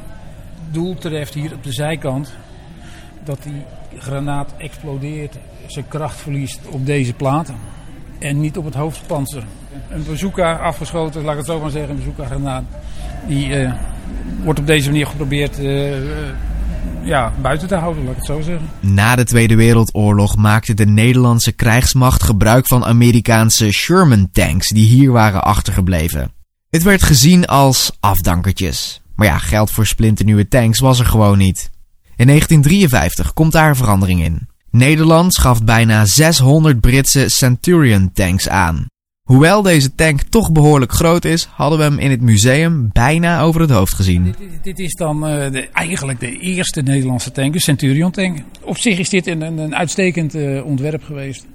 doel 0.71 0.95
treft, 0.95 1.33
hier 1.33 1.53
op 1.53 1.63
de 1.63 1.73
zijkant, 1.73 2.33
dat 3.23 3.43
die 3.43 3.63
granaat 3.97 4.53
explodeert, 4.57 5.35
zijn 5.67 5.87
kracht 5.87 6.17
verliest 6.17 6.59
op 6.69 6.85
deze 6.85 7.13
platen. 7.13 7.55
En 8.19 8.39
niet 8.39 8.57
op 8.57 8.65
het 8.65 8.73
hoofdpanzer. 8.73 9.43
Een 9.89 10.05
bazooka 10.07 10.55
afgeschoten, 10.55 11.21
laat 11.21 11.31
ik 11.31 11.37
het 11.37 11.47
zo 11.47 11.59
maar 11.59 11.69
zeggen, 11.69 11.89
een 11.91 11.97
bazooka 11.97 12.25
granaat. 12.25 12.63
Die 13.27 13.47
uh, 13.47 13.73
wordt 14.43 14.59
op 14.59 14.67
deze 14.67 14.89
manier 14.89 15.07
geprobeerd 15.07 15.59
uh, 15.59 15.91
ja, 17.03 17.33
buiten 17.41 17.67
te 17.67 17.75
houden, 17.75 18.03
laat 18.03 18.11
ik 18.11 18.17
het 18.17 18.25
zo 18.25 18.41
zeggen. 18.41 18.69
Na 18.79 19.15
de 19.15 19.23
Tweede 19.23 19.55
Wereldoorlog 19.55 20.35
maakte 20.35 20.73
de 20.73 20.85
Nederlandse 20.85 21.51
krijgsmacht 21.51 22.23
gebruik 22.23 22.67
van 22.67 22.85
Amerikaanse 22.85 23.71
Sherman 23.71 24.29
tanks 24.31 24.67
die 24.67 24.85
hier 24.85 25.11
waren 25.11 25.43
achtergebleven. 25.43 26.31
Het 26.69 26.83
werd 26.83 27.03
gezien 27.03 27.45
als 27.45 27.91
afdankertjes. 27.99 29.01
Maar 29.15 29.27
ja, 29.27 29.37
geld 29.37 29.71
voor 29.71 29.85
splinternieuwe 29.85 30.47
tanks 30.47 30.79
was 30.79 30.99
er 30.99 31.05
gewoon 31.05 31.37
niet. 31.37 31.71
In 32.15 32.27
1953 32.27 33.33
komt 33.33 33.51
daar 33.51 33.75
verandering 33.75 34.23
in. 34.23 34.47
Nederland 34.71 35.33
schaft 35.33 35.65
bijna 35.65 36.05
600 36.05 36.79
Britse 36.79 37.29
Centurion 37.29 38.11
tanks 38.13 38.49
aan. 38.49 38.85
Hoewel 39.23 39.61
deze 39.61 39.95
tank 39.95 40.21
toch 40.21 40.51
behoorlijk 40.51 40.91
groot 40.91 41.25
is, 41.25 41.45
hadden 41.45 41.77
we 41.77 41.83
hem 41.83 41.99
in 41.99 42.11
het 42.11 42.21
museum 42.21 42.89
bijna 42.91 43.41
over 43.41 43.61
het 43.61 43.69
hoofd 43.69 43.93
gezien. 43.93 44.23
Dit, 44.23 44.63
dit 44.63 44.79
is 44.79 44.93
dan 44.93 45.15
uh, 45.29 45.51
de, 45.51 45.69
eigenlijk 45.73 46.19
de 46.19 46.39
eerste 46.39 46.81
Nederlandse 46.81 47.31
tank, 47.31 47.53
de 47.53 47.59
Centurion 47.59 48.11
tank. 48.11 48.39
Op 48.61 48.77
zich 48.77 48.99
is 48.99 49.09
dit 49.09 49.27
een, 49.27 49.41
een, 49.41 49.75
uitstekend 49.75 50.35
uh, 50.35 50.65
ontwerp 50.65 51.03
geweest 51.03 51.45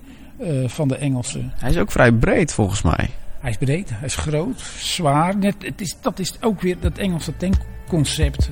uh, 0.40 0.68
van 0.68 0.88
de 0.88 0.96
Engelsen. 0.96 1.52
Hij 1.56 1.70
is 1.70 1.76
ook 1.76 1.90
vrij 1.90 2.12
breed 2.12 2.52
volgens 2.52 2.82
mij. 2.82 3.10
Hij 3.40 3.50
is 3.50 3.56
breed, 3.56 3.90
hij 3.90 4.06
is 4.06 4.16
groot, 4.16 4.62
zwaar. 4.78 5.36
Net, 5.36 5.54
het 5.58 5.80
is, 5.80 5.96
dat 6.00 6.18
is 6.18 6.34
ook 6.40 6.60
weer 6.60 6.76
dat 6.80 6.98
Engelse 6.98 7.32
tankconcept 7.36 8.50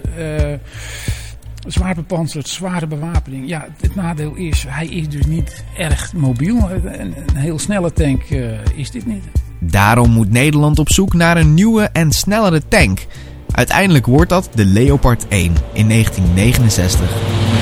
zwaar 1.67 1.95
bepanserd, 1.95 2.49
zware 2.49 2.87
bewapening. 2.87 3.49
Ja, 3.49 3.67
het 3.81 3.95
nadeel 3.95 4.35
is, 4.35 4.65
hij 4.69 4.87
is 4.87 5.09
dus 5.09 5.27
niet 5.27 5.65
erg 5.77 6.13
mobiel. 6.13 6.71
Een, 6.71 7.15
een 7.27 7.37
heel 7.37 7.59
snelle 7.59 7.93
tank 7.93 8.31
uh, 8.31 8.53
is 8.75 8.91
dit 8.91 9.07
niet. 9.07 9.25
Daarom 9.59 10.11
moet 10.11 10.31
Nederland 10.31 10.79
op 10.79 10.89
zoek 10.89 11.15
naar 11.15 11.37
een 11.37 11.55
nieuwe 11.55 11.83
en 11.83 12.13
snellere 12.13 12.63
tank. 12.69 13.07
Uiteindelijk 13.51 14.07
wordt 14.07 14.31
dat 14.31 14.49
de 14.55 14.65
Leopard 14.65 15.29
1 15.29 15.55
in 15.73 15.89
1969. 15.89 17.56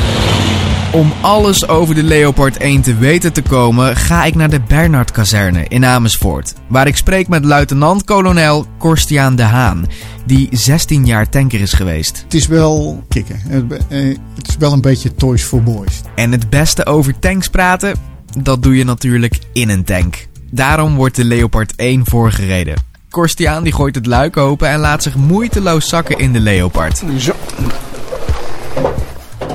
Om 0.95 1.13
alles 1.21 1.69
over 1.69 1.95
de 1.95 2.03
Leopard 2.03 2.57
1 2.57 2.83
te 2.83 2.95
weten 2.95 3.33
te 3.33 3.43
komen, 3.43 3.97
ga 3.97 4.25
ik 4.25 4.35
naar 4.35 4.51
de 4.51 4.61
Bernhard-kazerne 4.61 5.65
in 5.69 5.85
Amersfoort. 5.85 6.55
Waar 6.69 6.87
ik 6.87 6.97
spreek 6.97 7.29
met 7.29 7.45
luitenant-kolonel 7.45 8.67
Korstiaan 8.79 9.37
de 9.37 9.43
Haan, 9.43 9.87
die 10.27 10.49
16 10.51 11.07
jaar 11.07 11.29
tanker 11.29 11.61
is 11.61 11.73
geweest. 11.73 12.23
Het 12.25 12.35
is 12.35 12.47
wel 12.47 13.05
kicken. 13.09 13.41
Eh, 13.89 14.17
het 14.35 14.49
is 14.49 14.57
wel 14.57 14.73
een 14.73 14.81
beetje 14.81 15.15
toys 15.15 15.43
for 15.43 15.63
boys. 15.63 16.01
En 16.15 16.33
het 16.33 16.51
beste 16.51 16.87
over 16.87 17.19
tanks 17.19 17.49
praten, 17.49 17.97
dat 18.43 18.63
doe 18.63 18.77
je 18.77 18.85
natuurlijk 18.85 19.39
in 19.53 19.69
een 19.69 19.85
tank. 19.85 20.27
Daarom 20.51 20.95
wordt 20.95 21.17
de 21.17 21.25
Leopard 21.25 21.73
1 21.77 22.03
voorgereden. 22.07 22.75
Korstiaan 23.11 23.63
die 23.63 23.73
gooit 23.73 23.95
het 23.95 24.07
luik 24.07 24.37
open 24.37 24.69
en 24.69 24.79
laat 24.79 25.03
zich 25.03 25.15
moeiteloos 25.15 25.89
zakken 25.89 26.19
in 26.19 26.33
de 26.33 26.41
Leopard. 26.41 27.03
Zo. 27.19 27.33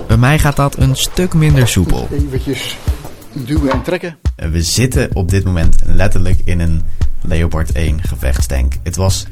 Bij 0.10 0.18
mij 0.18 0.40
gaat 0.40 0.56
dat 0.56 0.78
een 0.78 0.96
stuk 0.96 1.34
minder 1.34 1.68
soepel. 1.68 2.08
Eventjes 2.12 2.78
duwen 3.34 3.72
en 3.72 3.82
trekken. 3.82 4.18
We 4.36 4.62
zitten 4.62 5.10
op 5.16 5.30
dit 5.30 5.44
moment 5.44 5.82
letterlijk 5.86 6.40
in 6.44 6.60
een 6.60 6.82
Leopard 7.22 7.72
1 7.72 8.04
gevechtstank. 8.04 8.74
Het 8.84 8.96
was 8.96 9.26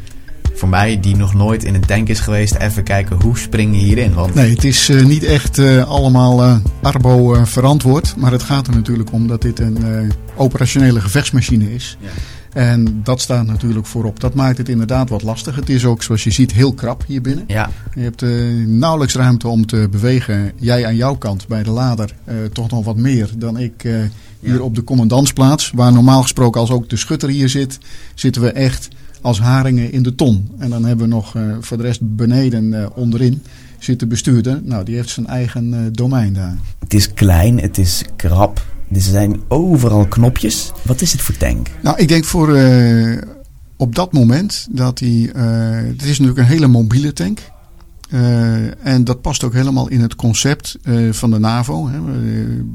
voor 0.53 0.69
mij, 0.69 0.99
die 0.99 1.15
nog 1.15 1.33
nooit 1.33 1.63
in 1.63 1.75
een 1.75 1.85
tank 1.85 2.07
is 2.07 2.19
geweest, 2.19 2.55
even 2.55 2.83
kijken 2.83 3.21
hoe 3.21 3.37
spring 3.37 3.75
je 3.75 3.81
hierin. 3.81 4.13
Want... 4.13 4.33
Nee, 4.33 4.49
het 4.49 4.63
is 4.63 4.89
uh, 4.89 5.05
niet 5.05 5.23
echt 5.23 5.57
uh, 5.57 5.87
allemaal 5.87 6.43
uh, 6.43 6.57
Arbo 6.81 7.43
verantwoord. 7.45 8.15
Maar 8.17 8.31
het 8.31 8.43
gaat 8.43 8.67
er 8.67 8.73
natuurlijk 8.73 9.11
om 9.11 9.27
dat 9.27 9.41
dit 9.41 9.59
een 9.59 10.11
operationele 10.35 11.01
gevechtsmachine 11.01 11.73
is. 11.73 11.97
Ja. 11.99 12.09
En 12.57 13.01
dat 13.03 13.21
staat 13.21 13.45
natuurlijk 13.45 13.85
voorop. 13.85 14.19
Dat 14.19 14.33
maakt 14.33 14.57
het 14.57 14.69
inderdaad 14.69 15.09
wat 15.09 15.23
lastig. 15.23 15.55
Het 15.55 15.69
is 15.69 15.85
ook, 15.85 16.03
zoals 16.03 16.23
je 16.23 16.31
ziet, 16.31 16.51
heel 16.51 16.73
krap 16.73 17.03
hier 17.07 17.21
binnen. 17.21 17.43
Ja. 17.47 17.69
Je 17.95 18.01
hebt 18.01 18.21
uh, 18.21 18.65
nauwelijks 18.67 19.15
ruimte 19.15 19.47
om 19.47 19.65
te 19.65 19.87
bewegen. 19.91 20.51
Jij 20.55 20.85
aan 20.85 20.95
jouw 20.95 21.15
kant 21.15 21.47
bij 21.47 21.63
de 21.63 21.69
lader 21.69 22.13
uh, 22.25 22.35
toch 22.53 22.69
nog 22.69 22.85
wat 22.85 22.95
meer 22.95 23.29
dan 23.37 23.57
ik 23.57 23.83
uh, 23.83 23.97
hier 24.39 24.53
ja. 24.53 24.59
op 24.59 24.75
de 24.75 24.83
commandantsplaats. 24.83 25.71
Waar 25.75 25.91
normaal 25.93 26.21
gesproken 26.21 26.61
als 26.61 26.71
ook 26.71 26.89
de 26.89 26.95
schutter 26.95 27.29
hier 27.29 27.49
zit, 27.49 27.77
zitten 28.15 28.41
we 28.41 28.51
echt 28.51 28.87
als 29.21 29.39
haringen 29.39 29.91
in 29.91 30.03
de 30.03 30.15
ton. 30.15 30.51
En 30.57 30.69
dan 30.69 30.85
hebben 30.85 31.09
we 31.09 31.13
nog 31.13 31.35
voor 31.59 31.77
de 31.77 31.83
rest 31.83 31.99
beneden 32.15 32.95
onderin 32.95 33.43
zit 33.79 33.99
de 33.99 34.07
bestuurder. 34.07 34.59
Nou, 34.63 34.83
die 34.83 34.95
heeft 34.95 35.09
zijn 35.09 35.27
eigen 35.27 35.93
domein 35.93 36.33
daar. 36.33 36.57
Het 36.79 36.93
is 36.93 37.13
klein, 37.13 37.59
het 37.59 37.77
is 37.77 38.03
krap. 38.15 38.65
Er 38.91 39.01
zijn 39.01 39.41
overal 39.47 40.05
knopjes. 40.07 40.71
Wat 40.81 41.01
is 41.01 41.11
het 41.11 41.21
voor 41.21 41.37
tank? 41.37 41.67
Nou, 41.81 41.97
ik 41.97 42.07
denk 42.07 42.25
voor 42.25 42.57
uh, 42.57 43.17
op 43.77 43.95
dat 43.95 44.13
moment 44.13 44.67
dat 44.71 44.99
hij. 44.99 45.09
Uh, 45.09 45.31
het 45.87 46.03
is 46.03 46.19
natuurlijk 46.19 46.37
een 46.37 46.53
hele 46.53 46.67
mobiele 46.67 47.13
tank. 47.13 47.39
Uh, 48.09 48.85
en 48.87 49.03
dat 49.03 49.21
past 49.21 49.43
ook 49.43 49.53
helemaal 49.53 49.87
in 49.87 50.01
het 50.01 50.15
concept 50.15 50.77
van 51.11 51.31
de 51.31 51.39
NAVO. 51.39 51.87
Hè. 51.87 52.01
We, 52.01 52.65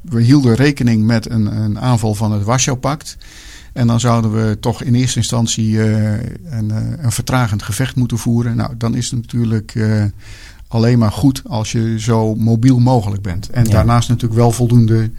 we, 0.00 0.22
hielden 0.22 0.54
rekening 0.54 1.04
met 1.04 1.30
een, 1.30 1.56
een 1.62 1.80
aanval 1.80 2.14
van 2.14 2.32
het 2.32 2.44
Warschau-pact. 2.44 3.16
En 3.72 3.86
dan 3.86 4.00
zouden 4.00 4.32
we 4.32 4.58
toch 4.60 4.82
in 4.82 4.94
eerste 4.94 5.18
instantie 5.18 5.80
een, 5.80 6.70
een 7.04 7.12
vertragend 7.12 7.62
gevecht 7.62 7.96
moeten 7.96 8.18
voeren. 8.18 8.56
Nou, 8.56 8.76
dan 8.76 8.94
is 8.94 9.10
het 9.10 9.20
natuurlijk 9.20 9.74
alleen 10.68 10.98
maar 10.98 11.12
goed 11.12 11.42
als 11.46 11.72
je 11.72 12.00
zo 12.00 12.34
mobiel 12.34 12.78
mogelijk 12.78 13.22
bent. 13.22 13.50
En 13.50 13.64
ja. 13.64 13.70
daarnaast 13.70 14.08
natuurlijk 14.08 14.40
wel 14.40 14.52
voldoende 14.52 15.10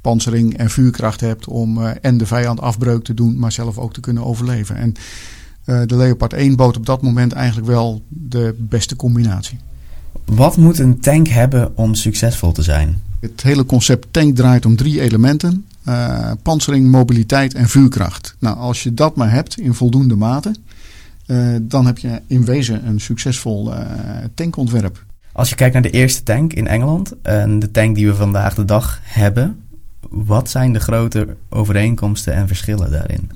panzering 0.00 0.56
en 0.56 0.70
vuurkracht 0.70 1.20
hebt 1.20 1.46
om 1.46 1.78
uh, 1.78 1.90
en 2.00 2.18
de 2.18 2.26
vijand 2.26 2.60
afbreuk 2.60 3.04
te 3.04 3.14
doen, 3.14 3.38
maar 3.38 3.52
zelf 3.52 3.78
ook 3.78 3.92
te 3.92 4.00
kunnen 4.00 4.24
overleven. 4.24 4.76
En 4.76 4.94
uh, 5.66 5.80
de 5.86 5.96
Leopard 5.96 6.32
1 6.32 6.56
bood 6.56 6.76
op 6.76 6.86
dat 6.86 7.02
moment 7.02 7.32
eigenlijk 7.32 7.66
wel 7.66 8.02
de 8.08 8.54
beste 8.58 8.96
combinatie. 8.96 9.58
Wat 10.24 10.56
moet 10.56 10.78
een 10.78 11.00
tank 11.00 11.28
hebben 11.28 11.76
om 11.76 11.94
succesvol 11.94 12.52
te 12.52 12.62
zijn? 12.62 13.02
Het 13.20 13.42
hele 13.42 13.66
concept 13.66 14.06
tank 14.10 14.36
draait 14.36 14.66
om 14.66 14.76
drie 14.76 15.00
elementen. 15.00 15.64
Uh, 15.88 16.30
pansering, 16.42 16.90
mobiliteit 16.90 17.54
en 17.54 17.68
vuurkracht. 17.68 18.36
Nou, 18.38 18.56
als 18.56 18.82
je 18.82 18.94
dat 18.94 19.16
maar 19.16 19.30
hebt 19.30 19.58
in 19.58 19.74
voldoende 19.74 20.16
mate, 20.16 20.54
dan 21.62 21.86
heb 21.86 21.98
je 21.98 22.20
in 22.26 22.44
wezen 22.44 22.86
een 22.86 23.00
succesvol 23.00 23.72
tankontwerp. 24.34 25.04
Als 25.32 25.48
je 25.48 25.54
kijkt 25.54 25.72
naar 25.72 25.82
de 25.82 25.90
eerste 25.90 26.22
tank 26.22 26.52
in 26.52 26.66
Engeland 26.66 27.12
en 27.22 27.58
de 27.58 27.70
tank 27.70 27.94
die 27.94 28.06
we 28.06 28.14
vandaag 28.14 28.54
de 28.54 28.64
dag 28.64 29.00
hebben, 29.02 29.60
wat 30.10 30.50
zijn 30.50 30.72
de 30.72 30.80
grote 30.80 31.36
overeenkomsten 31.48 32.34
en 32.34 32.46
verschillen 32.46 32.90
daarin? 32.90 33.30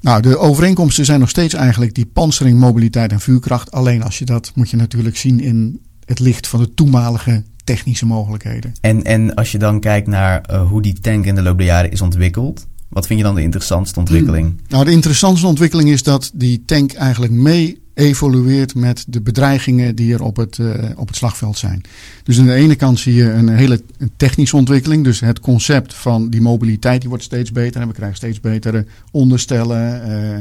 Nou, 0.00 0.22
de 0.22 0.38
overeenkomsten 0.38 1.04
zijn 1.04 1.20
nog 1.20 1.28
steeds 1.28 1.54
eigenlijk 1.54 1.94
die 1.94 2.06
pansering, 2.06 2.58
mobiliteit 2.58 3.12
en 3.12 3.20
vuurkracht. 3.20 3.70
Alleen 3.70 4.02
als 4.02 4.18
je 4.18 4.24
dat 4.24 4.52
moet 4.54 4.70
je 4.70 4.76
natuurlijk 4.76 5.16
zien 5.16 5.40
in 5.40 5.80
het 6.04 6.18
licht 6.18 6.46
van 6.46 6.60
de 6.60 6.74
toenmalige 6.74 7.42
technische 7.64 8.06
mogelijkheden. 8.06 8.72
En, 8.80 9.04
en 9.04 9.34
als 9.34 9.52
je 9.52 9.58
dan 9.58 9.80
kijkt 9.80 10.06
naar 10.06 10.44
uh, 10.50 10.68
hoe 10.68 10.82
die 10.82 11.00
tank 11.00 11.24
in 11.24 11.34
de 11.34 11.42
loop 11.42 11.58
der 11.58 11.66
jaren 11.66 11.90
is 11.90 12.00
ontwikkeld, 12.00 12.66
wat 12.88 13.06
vind 13.06 13.18
je 13.18 13.24
dan 13.24 13.34
de 13.34 13.42
interessantste 13.42 13.98
ontwikkeling? 13.98 14.46
Hmm. 14.46 14.60
Nou, 14.68 14.84
de 14.84 14.90
interessantste 14.90 15.46
ontwikkeling 15.46 15.88
is 15.88 16.02
dat 16.02 16.30
die 16.34 16.62
tank 16.66 16.92
eigenlijk 16.92 17.32
mee 17.32 17.82
evolueert 17.94 18.74
met 18.74 19.04
de 19.08 19.20
bedreigingen 19.20 19.94
die 19.94 20.14
er 20.14 20.22
op 20.22 20.36
het, 20.36 20.58
uh, 20.58 20.74
op 20.96 21.06
het 21.06 21.16
slagveld 21.16 21.58
zijn. 21.58 21.80
Dus 22.22 22.38
aan 22.38 22.46
de 22.46 22.54
ene 22.54 22.74
kant 22.74 22.98
zie 22.98 23.14
je 23.14 23.30
een 23.30 23.48
hele 23.48 23.80
technische 24.16 24.56
ontwikkeling. 24.56 25.04
Dus 25.04 25.20
het 25.20 25.40
concept 25.40 25.94
van 25.94 26.30
die 26.30 26.40
mobiliteit 26.40 27.00
die 27.00 27.08
wordt 27.08 27.24
steeds 27.24 27.52
beter. 27.52 27.80
En 27.80 27.88
we 27.88 27.94
krijgen 27.94 28.16
steeds 28.16 28.40
betere 28.40 28.86
onderstellen. 29.10 30.10
Uh, 30.10 30.36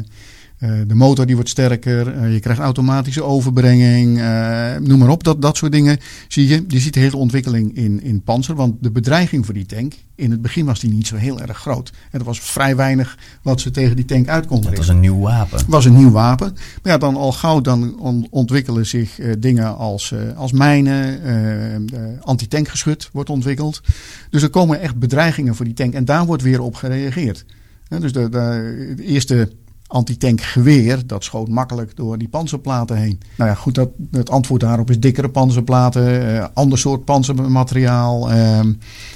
de 0.87 0.95
motor 0.95 1.25
die 1.25 1.35
wordt 1.35 1.49
sterker. 1.49 2.15
Uh, 2.15 2.33
je 2.33 2.39
krijgt 2.39 2.61
automatische 2.61 3.23
overbrenging. 3.23 4.17
Uh, 4.17 4.75
noem 4.77 4.99
maar 4.99 5.09
op. 5.09 5.23
Dat, 5.23 5.41
dat 5.41 5.57
soort 5.57 5.71
dingen 5.71 5.97
zie 6.27 6.47
je. 6.47 6.65
Je 6.67 6.79
ziet 6.79 6.93
de 6.93 6.99
hele 6.99 7.17
ontwikkeling 7.17 7.75
in, 7.75 8.03
in 8.03 8.21
Panzer. 8.21 8.55
Want 8.55 8.75
de 8.79 8.91
bedreiging 8.91 9.45
voor 9.45 9.53
die 9.53 9.65
tank. 9.65 9.93
In 10.15 10.31
het 10.31 10.41
begin 10.41 10.65
was 10.65 10.79
die 10.79 10.89
niet 10.91 11.07
zo 11.07 11.15
heel 11.15 11.39
erg 11.39 11.57
groot. 11.57 11.91
En 12.11 12.19
er 12.19 12.25
was 12.25 12.39
vrij 12.39 12.75
weinig 12.75 13.17
wat 13.41 13.61
ze 13.61 13.71
tegen 13.71 13.95
die 13.95 14.05
tank 14.05 14.27
uit 14.27 14.45
konden 14.45 14.69
Het 14.69 14.77
was 14.77 14.87
een 14.87 14.99
nieuw 14.99 15.19
wapen. 15.19 15.57
Het 15.57 15.67
was 15.67 15.85
een 15.85 15.97
nieuw 15.97 16.11
wapen. 16.11 16.53
Maar 16.83 16.91
ja, 16.91 16.97
dan 16.97 17.15
al 17.15 17.31
gauw 17.31 17.61
dan 17.61 17.99
on, 17.99 18.27
ontwikkelen 18.29 18.85
zich 18.85 19.19
dingen 19.39 19.77
als, 19.77 20.13
als 20.35 20.51
mijnen. 20.51 21.21
antitankgeschut 22.21 23.09
wordt 23.13 23.29
ontwikkeld. 23.29 23.81
Dus 24.29 24.41
er 24.41 24.49
komen 24.49 24.79
echt 24.79 24.95
bedreigingen 24.95 25.55
voor 25.55 25.65
die 25.65 25.73
tank. 25.73 25.93
En 25.93 26.05
daar 26.05 26.25
wordt 26.25 26.43
weer 26.43 26.61
op 26.61 26.75
gereageerd. 26.75 27.45
dus 27.99 28.11
de, 28.11 28.29
de, 28.29 28.93
de 28.95 29.03
eerste 29.03 29.49
antitankgeweer, 29.93 31.07
dat 31.07 31.23
schoot 31.23 31.47
makkelijk 31.47 31.95
door 31.95 32.17
die 32.17 32.27
panzerplaten 32.27 32.97
heen. 32.97 33.19
Nou 33.35 33.49
ja, 33.49 33.55
goed, 33.55 33.75
dat, 33.75 33.89
het 34.11 34.29
antwoord 34.29 34.61
daarop 34.61 34.89
is 34.89 34.99
dikkere 34.99 35.29
panzerplaten, 35.29 36.23
uh, 36.23 36.45
ander 36.53 36.77
soort 36.77 37.05
panzermateriaal. 37.05 38.31
Uh, 38.31 38.57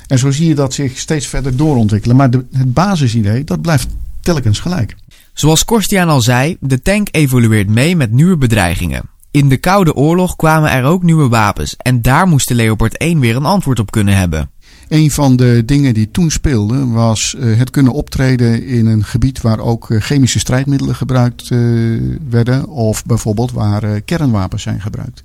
en 0.07 0.19
zo 0.19 0.31
zie 0.31 0.47
je 0.47 0.55
dat 0.55 0.73
zich 0.73 0.97
steeds 0.97 1.27
verder 1.27 1.57
doorontwikkelen. 1.57 2.15
Maar 2.15 2.29
het 2.51 2.73
basisidee, 2.73 3.43
dat 3.43 3.61
blijft 3.61 3.87
telkens 4.21 4.59
gelijk. 4.59 4.95
Zoals 5.33 5.65
Korstiaan 5.65 6.09
al 6.09 6.21
zei, 6.21 6.57
de 6.59 6.81
tank 6.81 7.07
evolueert 7.11 7.69
mee 7.69 7.95
met 7.95 8.11
nieuwe 8.11 8.37
bedreigingen. 8.37 9.09
In 9.31 9.49
de 9.49 9.57
Koude 9.57 9.95
Oorlog 9.95 10.35
kwamen 10.35 10.71
er 10.71 10.83
ook 10.83 11.03
nieuwe 11.03 11.27
wapens 11.27 11.75
en 11.75 12.01
daar 12.01 12.27
moest 12.27 12.47
de 12.47 12.55
Leopard 12.55 12.97
1 12.97 13.19
weer 13.19 13.35
een 13.35 13.45
antwoord 13.45 13.79
op 13.79 13.91
kunnen 13.91 14.17
hebben. 14.17 14.49
Een 14.87 15.11
van 15.11 15.35
de 15.35 15.63
dingen 15.65 15.93
die 15.93 16.11
toen 16.11 16.31
speelden 16.31 16.91
was 16.91 17.35
uh, 17.39 17.57
het 17.57 17.69
kunnen 17.69 17.93
optreden 17.93 18.65
in 18.65 18.85
een 18.85 19.03
gebied 19.03 19.41
waar 19.41 19.59
ook 19.59 19.89
uh, 19.89 20.01
chemische 20.01 20.39
strijdmiddelen 20.39 20.95
gebruikt 20.95 21.49
uh, 21.49 22.01
werden. 22.29 22.67
Of 22.67 23.05
bijvoorbeeld 23.05 23.51
waar 23.51 24.01
kernwapens 24.01 24.63
zijn 24.63 24.81
gebruikt. 24.81 25.23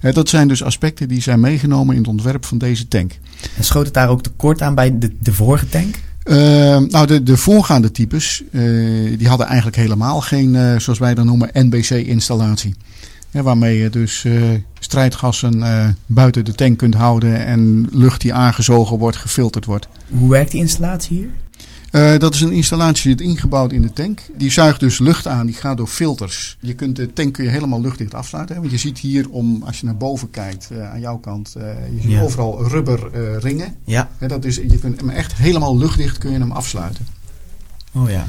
dat 0.00 0.28
zijn 0.28 0.48
dus 0.48 0.62
aspecten 0.62 1.08
die 1.08 1.22
zijn 1.22 1.40
meegenomen 1.40 1.94
in 1.94 2.00
het 2.00 2.10
ontwerp 2.10 2.44
van 2.44 2.58
deze 2.58 2.88
tank. 2.88 3.18
En 3.56 3.64
schoot 3.64 3.84
het 3.84 3.94
daar 3.94 4.08
ook 4.08 4.22
tekort 4.22 4.62
aan 4.62 4.74
bij 4.74 4.98
de, 4.98 5.12
de 5.20 5.32
vorige 5.32 5.68
tank? 5.68 5.94
nou, 6.90 7.06
de, 7.06 7.22
de 7.22 7.36
voorgaande 7.36 7.90
types 7.90 8.42
die 9.18 9.28
hadden 9.28 9.46
eigenlijk 9.46 9.76
helemaal 9.76 10.20
geen, 10.20 10.80
zoals 10.80 10.98
wij 10.98 11.14
dat 11.14 11.24
noemen, 11.24 11.50
NBC-installatie. 11.52 12.74
Ja, 13.30 13.42
waarmee 13.42 13.78
je 13.78 13.90
dus 13.90 14.24
strijdgassen 14.84 15.56
uh, 15.56 15.88
buiten 16.06 16.44
de 16.44 16.54
tank 16.54 16.78
kunt 16.78 16.94
houden 16.94 17.46
en 17.46 17.88
lucht 17.90 18.20
die 18.20 18.34
aangezogen 18.34 18.98
wordt, 18.98 19.16
gefilterd 19.16 19.64
wordt. 19.64 19.88
Hoe 20.08 20.30
werkt 20.30 20.50
die 20.50 20.60
installatie 20.60 21.16
hier? 21.16 21.28
Uh, 21.92 22.18
dat 22.18 22.34
is 22.34 22.40
een 22.40 22.52
installatie 22.52 23.14
die 23.14 23.26
ingebouwd 23.26 23.72
in 23.72 23.82
de 23.82 23.92
tank. 23.92 24.20
Die 24.36 24.50
zuigt 24.50 24.80
dus 24.80 24.98
lucht 24.98 25.26
aan, 25.26 25.46
die 25.46 25.54
gaat 25.54 25.76
door 25.76 25.86
filters. 25.86 26.56
Je 26.60 26.74
kunt 26.74 26.96
de 26.96 27.12
tank 27.12 27.32
kun 27.32 27.44
je 27.44 27.50
helemaal 27.50 27.80
luchtdicht 27.80 28.14
afsluiten. 28.14 28.54
Hè? 28.54 28.60
Want 28.60 28.72
je 28.72 28.78
ziet 28.78 28.98
hier, 28.98 29.30
om, 29.30 29.62
als 29.62 29.80
je 29.80 29.86
naar 29.86 29.96
boven 29.96 30.30
kijkt, 30.30 30.70
aan 30.92 31.00
jouw 31.00 31.16
kant, 31.16 31.52
je 31.94 32.00
ziet 32.00 32.10
ja. 32.10 32.22
overal 32.22 32.68
rubber 32.68 33.10
ringen. 33.38 33.76
Ja. 33.84 34.08
dat 34.26 34.44
is, 34.44 34.56
je 34.56 34.78
kunt 34.78 35.00
hem 35.00 35.10
echt 35.10 35.34
helemaal 35.34 35.78
luchtdicht 35.78 36.18
kun 36.18 36.32
je 36.32 36.38
hem 36.38 36.52
afsluiten. 36.52 37.06
Oh 37.92 38.10
ja. 38.10 38.26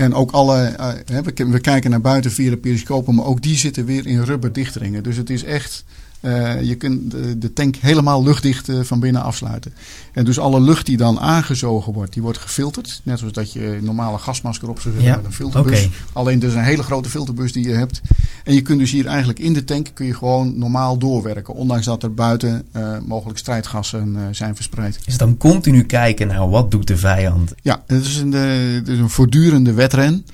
En 0.00 0.14
ook 0.14 0.30
alle, 0.30 0.76
uh, 1.10 1.18
we, 1.50 1.60
kijken 1.60 1.90
naar 1.90 2.00
buiten 2.00 2.30
via 2.30 2.50
de 2.50 2.56
periscopen, 2.56 3.14
maar 3.14 3.24
ook 3.24 3.42
die 3.42 3.56
zitten 3.56 3.84
weer 3.84 4.06
in 4.06 4.22
rubber 4.22 4.52
dichtringen. 4.52 5.02
Dus 5.02 5.16
het 5.16 5.30
is 5.30 5.44
echt, 5.44 5.84
uh, 6.20 6.62
je 6.62 6.74
kunt 6.74 7.10
de, 7.10 7.38
de, 7.38 7.52
tank 7.52 7.76
helemaal 7.76 8.22
luchtdicht 8.22 8.68
uh, 8.68 8.80
van 8.82 9.00
binnen 9.00 9.22
afsluiten. 9.22 9.72
En 10.12 10.24
dus 10.24 10.38
alle 10.38 10.60
lucht 10.60 10.86
die 10.86 10.96
dan 10.96 11.20
aangezogen 11.20 11.92
wordt, 11.92 12.12
die 12.12 12.22
wordt 12.22 12.38
gefilterd. 12.38 13.00
Net 13.04 13.18
zoals 13.18 13.32
dat 13.32 13.52
je 13.52 13.76
een 13.76 13.84
normale 13.84 14.18
gasmasker 14.18 14.68
op 14.68 14.80
zou 14.80 14.94
zetten 14.94 15.12
ja, 15.12 15.16
met 15.16 15.26
een 15.26 15.32
filterbus. 15.32 15.78
Okay. 15.78 15.90
Alleen 16.12 16.42
is 16.42 16.54
een 16.54 16.62
hele 16.62 16.82
grote 16.82 17.08
filterbus 17.08 17.52
die 17.52 17.68
je 17.68 17.74
hebt. 17.74 18.00
En 18.44 18.54
je 18.54 18.62
kunt 18.62 18.78
dus 18.78 18.90
hier 18.90 19.06
eigenlijk 19.06 19.38
in 19.38 19.52
de 19.52 19.64
tank 19.64 19.88
kun 19.94 20.06
je 20.06 20.14
gewoon 20.14 20.58
normaal 20.58 20.98
doorwerken. 20.98 21.54
Ondanks 21.54 21.84
dat 21.84 22.02
er 22.02 22.14
buiten 22.14 22.66
uh, 22.76 22.98
mogelijk 23.06 23.38
strijdgassen 23.38 24.18
zijn 24.30 24.54
verspreid. 24.54 24.98
Is 25.04 25.16
dan 25.16 25.36
continu 25.36 25.84
kijken 25.84 26.26
naar 26.26 26.48
wat 26.48 26.70
doet 26.70 26.86
de 26.86 26.96
vijand? 26.96 27.54
Ja, 27.62 27.82
het 27.86 28.04
is 28.04 28.16
een, 28.16 28.32
het 28.32 28.88
is 28.88 28.98
een 28.98 29.10
voortdurende 29.10 29.72
wedren. 29.72 30.24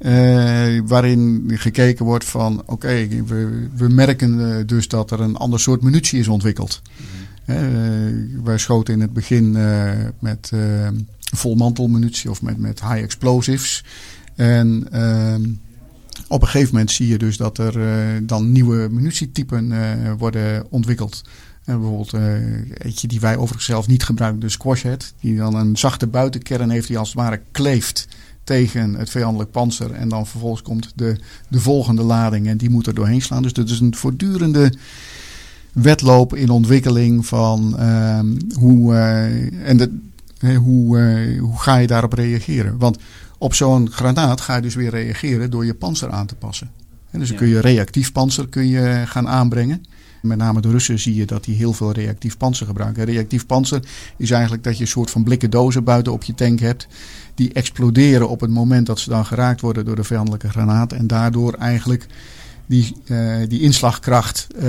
Uh, 0.00 0.80
waarin 0.86 1.50
gekeken 1.54 2.04
wordt 2.04 2.24
van 2.24 2.60
oké, 2.60 2.72
okay, 2.72 3.24
we, 3.26 3.68
we 3.76 3.88
merken 3.88 4.66
dus 4.66 4.88
dat 4.88 5.10
er 5.10 5.20
een 5.20 5.36
ander 5.36 5.60
soort 5.60 5.82
munitie 5.82 6.18
is 6.18 6.28
ontwikkeld. 6.28 6.82
Mm 7.46 7.54
-hmm. 7.56 8.44
wij 8.44 8.58
schoten 8.58 8.94
in 8.94 9.00
het 9.00 9.12
begin 9.12 9.56
met 10.18 10.52
volmantelmunitie 11.36 12.30
of 12.30 12.42
met, 12.42 12.58
met 12.58 12.80
high 12.80 13.02
explosives. 13.02 13.84
En 14.34 14.86
ehm, 14.90 15.42
op 16.28 16.42
een 16.42 16.48
gegeven 16.48 16.72
moment 16.72 16.90
zie 16.90 17.08
je 17.08 17.18
dus 17.18 17.36
dat 17.36 17.58
er 17.58 17.76
uh, 17.76 18.20
dan 18.22 18.52
nieuwe 18.52 18.88
munitietypen 18.90 19.70
uh, 19.70 20.12
worden 20.18 20.66
ontwikkeld. 20.70 21.22
En 21.64 21.78
bijvoorbeeld 21.80 22.14
uh, 22.14 22.34
eentje 22.78 23.08
die 23.08 23.20
wij 23.20 23.36
overigens 23.36 23.64
zelf 23.64 23.86
niet 23.86 24.04
gebruiken, 24.04 24.40
de 24.40 24.48
squashhead. 24.48 25.14
Die 25.20 25.36
dan 25.36 25.54
een 25.54 25.76
zachte 25.76 26.06
buitenkern 26.06 26.70
heeft 26.70 26.88
die 26.88 26.98
als 26.98 27.08
het 27.08 27.16
ware 27.16 27.40
kleeft 27.52 28.08
tegen 28.44 28.94
het 28.94 29.10
vijandelijk 29.10 29.50
panzer. 29.50 29.92
En 29.92 30.08
dan 30.08 30.26
vervolgens 30.26 30.62
komt 30.62 30.92
de, 30.94 31.16
de 31.48 31.60
volgende 31.60 32.02
lading 32.02 32.46
en 32.46 32.56
die 32.56 32.70
moet 32.70 32.86
er 32.86 32.94
doorheen 32.94 33.22
slaan. 33.22 33.42
Dus 33.42 33.52
dat 33.52 33.68
is 33.68 33.80
een 33.80 33.94
voortdurende 33.94 34.72
wedloop 35.72 36.34
in 36.34 36.50
ontwikkeling 36.50 37.26
van 37.26 37.80
hoe, 38.58 38.94
en 39.64 39.76
de, 39.76 39.90
hoe, 40.54 40.98
hoe 41.40 41.58
ga 41.58 41.76
je 41.76 41.86
daarop 41.86 42.12
reageren. 42.12 42.78
Want 42.78 42.98
op 43.38 43.54
zo'n 43.54 43.90
granaat 43.90 44.40
ga 44.40 44.56
je 44.56 44.62
dus 44.62 44.74
weer 44.74 44.90
reageren 44.90 45.50
door 45.50 45.64
je 45.64 45.74
panzer 45.74 46.10
aan 46.10 46.26
te 46.26 46.34
passen. 46.34 46.70
En 47.10 47.18
dus 47.18 47.28
dan 47.28 47.38
kun 47.38 47.48
je 47.48 47.60
reactief 47.60 48.12
panzer 48.12 48.48
kun 48.48 48.66
je 48.66 49.02
gaan 49.06 49.28
aanbrengen. 49.28 49.84
Met 50.24 50.38
name 50.38 50.60
de 50.60 50.70
Russen 50.70 50.98
zie 50.98 51.14
je 51.14 51.26
dat 51.26 51.44
die 51.44 51.56
heel 51.56 51.72
veel 51.72 51.92
reactief 51.92 52.36
panzer 52.36 52.66
gebruiken. 52.66 53.04
Reactief 53.04 53.46
panzer 53.46 53.82
is 54.16 54.30
eigenlijk 54.30 54.64
dat 54.64 54.76
je 54.76 54.82
een 54.82 54.88
soort 54.88 55.10
van 55.10 55.24
blikken 55.24 55.50
dozen 55.50 55.84
buiten 55.84 56.12
op 56.12 56.22
je 56.22 56.34
tank 56.34 56.60
hebt. 56.60 56.86
Die 57.34 57.52
exploderen 57.52 58.28
op 58.28 58.40
het 58.40 58.50
moment 58.50 58.86
dat 58.86 58.98
ze 58.98 59.10
dan 59.10 59.26
geraakt 59.26 59.60
worden 59.60 59.84
door 59.84 59.96
de 59.96 60.04
vijandelijke 60.04 60.48
granaat. 60.48 60.92
En 60.92 61.06
daardoor 61.06 61.54
eigenlijk 61.54 62.06
die, 62.66 62.96
uh, 63.06 63.36
die 63.48 63.60
inslagkracht 63.60 64.46
uh, 64.56 64.62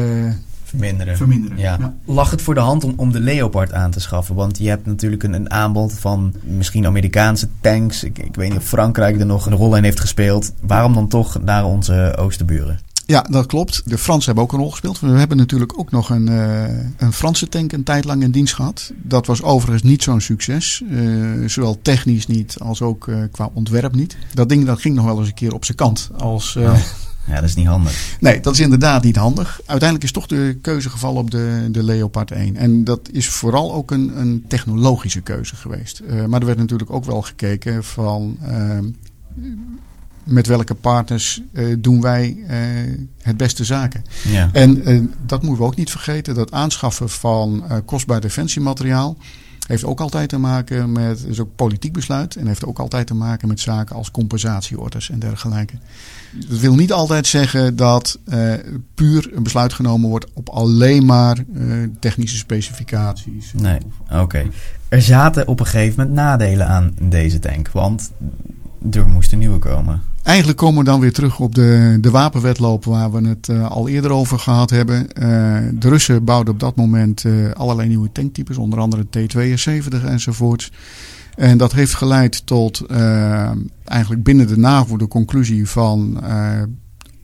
verminderen. 0.64 1.18
verminderen. 1.18 1.58
Ja. 1.58 1.78
ja. 1.80 1.96
Lag 2.06 2.32
het 2.32 2.42
voor 2.42 2.54
de 2.54 2.60
hand 2.60 2.84
om, 2.84 2.94
om 2.96 3.12
de 3.12 3.20
Leopard 3.20 3.74
aan 3.74 3.92
te 3.92 4.00
schaffen? 4.00 4.36
Want 4.36 4.58
je 4.58 4.70
hebt 4.70 4.86
natuurlijk 4.86 5.24
een, 5.24 5.34
een 5.34 5.52
aanbod 5.52 5.94
van 5.94 6.34
misschien 6.44 6.86
Amerikaanse 6.86 7.48
tanks. 7.62 8.04
Ik, 8.04 8.20
ik 8.20 8.36
weet 8.36 8.50
niet 8.50 8.60
of 8.60 8.68
Frankrijk 8.68 9.20
er 9.20 9.26
nog 9.26 9.46
een 9.46 9.56
rol 9.56 9.76
in 9.76 9.84
heeft 9.84 10.00
gespeeld. 10.00 10.54
Waarom 10.62 10.94
dan 10.94 11.08
toch 11.08 11.42
naar 11.42 11.66
onze 11.66 12.16
oosterburen? 12.18 12.80
Ja, 13.06 13.26
dat 13.30 13.46
klopt. 13.46 13.82
De 13.86 13.98
Fransen 13.98 14.26
hebben 14.26 14.44
ook 14.44 14.54
een 14.54 14.60
rol 14.60 14.72
gespeeld. 14.72 15.00
We 15.00 15.08
hebben 15.08 15.38
natuurlijk 15.38 15.80
ook 15.80 15.92
nog 15.92 16.10
een, 16.10 16.30
uh, 16.30 16.64
een 16.98 17.14
Franse 17.14 17.50
tank 17.50 17.72
een 17.72 17.84
tijd 17.84 18.06
lang 18.06 18.24
in 18.24 18.32
dienst 18.32 18.54
gehad. 18.54 18.92
Dat 18.96 19.26
was 19.26 19.42
overigens 19.42 19.84
niet 19.84 20.04
zo'n 20.04 20.22
succes. 20.22 20.84
Uh, 20.90 21.48
zowel 21.50 21.80
technisch 21.82 22.28
niet 22.28 22.56
als 22.60 22.82
ook 22.82 23.08
uh, 23.08 23.18
qua 23.32 23.50
ontwerp 23.54 23.96
niet. 23.96 24.18
Dat 24.34 24.50
ding 24.50 24.66
dat 24.66 24.82
ging 24.82 24.96
nog 24.96 25.06
wel 25.06 25.20
eens 25.20 25.28
een 25.28 25.34
keer 25.34 25.54
op 25.54 25.66
zijn 25.66 25.78
kant. 25.78 26.10
Als, 26.18 26.56
oh. 26.56 26.78
Ja, 27.28 27.36
dat 27.36 27.44
is 27.44 27.56
niet 27.56 27.68
handig. 27.68 28.18
Nee, 28.20 28.40
dat 28.40 28.54
is 28.54 28.60
inderdaad 28.60 29.04
niet 29.04 29.16
handig. 29.16 29.60
Uiteindelijk 29.66 30.04
is 30.04 30.12
toch 30.12 30.28
de 30.28 30.58
keuze 30.62 30.90
gevallen 30.90 31.22
op 31.22 31.32
de, 31.32 31.68
de 31.72 31.84
Leopard 31.84 32.32
1. 32.32 32.56
En 32.56 32.84
dat 32.84 33.10
is 33.12 33.28
vooral 33.28 33.74
ook 33.74 33.92
een, 33.92 34.20
een 34.20 34.46
technologische 34.48 35.22
keuze 35.22 35.56
geweest. 35.56 36.02
Maar 36.28 36.40
er 36.40 36.46
werd 36.46 36.58
natuurlijk 36.58 36.92
ook 36.92 37.06
wel 37.06 37.22
gekeken 37.22 37.84
van... 37.84 38.38
Met 40.26 40.48
welke 40.48 40.74
partners 40.74 41.42
eh, 41.54 41.66
doen 41.80 42.02
wij 42.02 42.38
eh, 42.48 42.58
het 43.22 43.38
beste 43.38 43.64
zaken. 43.64 44.04
Ja. 44.28 44.50
En 44.54 44.86
eh, 44.86 45.02
dat 45.26 45.42
moeten 45.42 45.62
we 45.62 45.68
ook 45.68 45.76
niet 45.76 45.92
vergeten. 45.92 46.36
Dat 46.36 46.52
aanschaffen 46.52 47.10
van 47.10 47.64
kostbaar 47.86 48.22
defensiemateriaal 48.22 49.18
heeft 49.68 49.84
ook 49.84 50.00
altijd 50.00 50.30
te 50.30 50.38
maken 50.38 50.92
met, 50.92 51.26
is 51.28 51.40
ook 51.40 51.56
politiek 51.56 51.94
besluit. 51.94 52.36
En 52.36 52.48
heeft 52.48 52.66
ook 52.66 52.80
altijd 52.80 53.08
te 53.08 53.14
maken 53.14 53.48
met 53.48 53.60
zaken 53.60 53.96
als 53.96 54.12
compensatieorders 54.12 55.10
en 55.10 55.20
dergelijke. 55.20 55.74
Dat 56.50 56.60
wil 56.60 56.76
niet 56.76 56.94
altijd 56.94 57.28
zeggen 57.28 57.76
dat 57.76 58.20
puur 58.94 59.30
een 59.34 59.44
besluit 59.44 59.74
genomen 59.74 60.10
wordt 60.10 60.28
op 60.34 60.50
alleen 60.50 61.06
maar 61.06 61.38
technische 62.00 62.38
specificaties. 62.38 63.54
Nee, 63.54 63.78
oké. 64.12 64.50
Er 64.90 65.02
zaten 65.02 65.48
op 65.48 65.60
een 65.60 65.66
gegeven 65.66 65.96
moment 65.98 66.16
nadelen 66.16 66.68
aan 66.68 66.94
deze 67.02 67.40
tank. 67.40 67.70
Want 67.72 68.12
er 68.92 69.08
moesten 69.08 69.38
nieuwe 69.38 69.60
komen. 69.60 70.02
Eigenlijk 70.24 70.58
komen 70.58 70.80
we 70.80 70.90
dan 70.90 71.00
weer 71.00 71.14
terug 71.14 71.40
op 71.40 71.56
de, 71.56 71.98
de 72.02 72.10
wapenwetloop 72.10 72.86
waar 72.86 73.12
we 73.12 73.28
het 73.28 73.50
eh, 73.50 73.72
al 73.72 73.88
eerder 73.88 74.12
over 74.12 74.40
gehad 74.40 74.70
hebben. 74.70 75.12
Eh, 75.12 75.28
de 75.74 75.90
Russen 75.90 76.24
bouwden 76.24 76.54
op 76.54 76.60
dat 76.60 76.76
moment 76.76 77.26
eh, 77.26 77.52
allerlei 77.52 77.88
nieuwe 77.88 78.12
tanktypes, 78.12 78.58
onder 78.58 78.80
andere 78.80 79.06
T-72 79.10 80.06
enzovoorts. 80.06 80.72
En 81.36 81.58
dat 81.58 81.72
heeft 81.72 81.94
geleid 81.94 82.46
tot 82.46 82.86
eigenlijk 83.84 84.24
binnen 84.24 84.48
de 84.48 84.58
NAVO 84.58 84.98
de 84.98 85.08
conclusie 85.08 85.70
van 85.70 86.24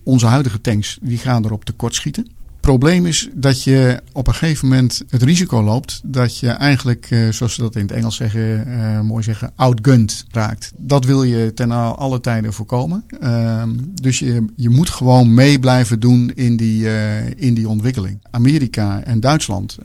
onze 0.04 0.26
huidige 0.26 0.62
tanks, 0.62 0.98
die 1.02 1.18
gaan 1.18 1.46
erop 1.46 1.66
tekort 1.66 1.96
schieten. 1.96 2.28
Probleem 2.62 3.06
is 3.06 3.30
dat 3.34 3.64
je 3.64 4.02
op 4.12 4.28
een 4.28 4.34
gegeven 4.34 4.68
moment 4.68 5.04
het 5.10 5.24
risico 5.24 5.64
loopt 5.64 6.02
dat 6.04 6.38
je 6.38 6.50
eigenlijk, 6.50 7.08
eh, 7.10 7.30
zoals 7.30 7.54
ze 7.54 7.62
dat 7.62 7.76
in 7.76 7.82
het 7.82 7.92
Engels 7.92 8.16
zeggen, 8.16 8.66
eh, 8.66 9.02
mooi 9.02 9.24
zeggen, 9.24 9.52
outgunned 9.56 10.26
raakt. 10.32 10.72
Dat 10.78 11.06
wil 11.06 11.24
je 11.24 11.54
ten 11.54 11.72
alle 11.98 12.20
tijden 12.20 12.54
voorkomen. 12.54 13.04
Ehm, 13.20 13.70
dus 14.02 14.20
je, 14.20 14.46
je 14.56 14.70
moet 14.70 14.90
gewoon 14.90 15.34
mee 15.34 15.60
blijven 15.60 16.00
doen 16.00 16.32
in 16.36 16.58
die, 16.58 16.90
eh, 16.90 17.30
in 17.36 17.54
die 17.54 17.68
ontwikkeling. 17.68 18.20
Amerika 18.32 19.04
en 19.04 19.20
Duitsland 19.20 19.78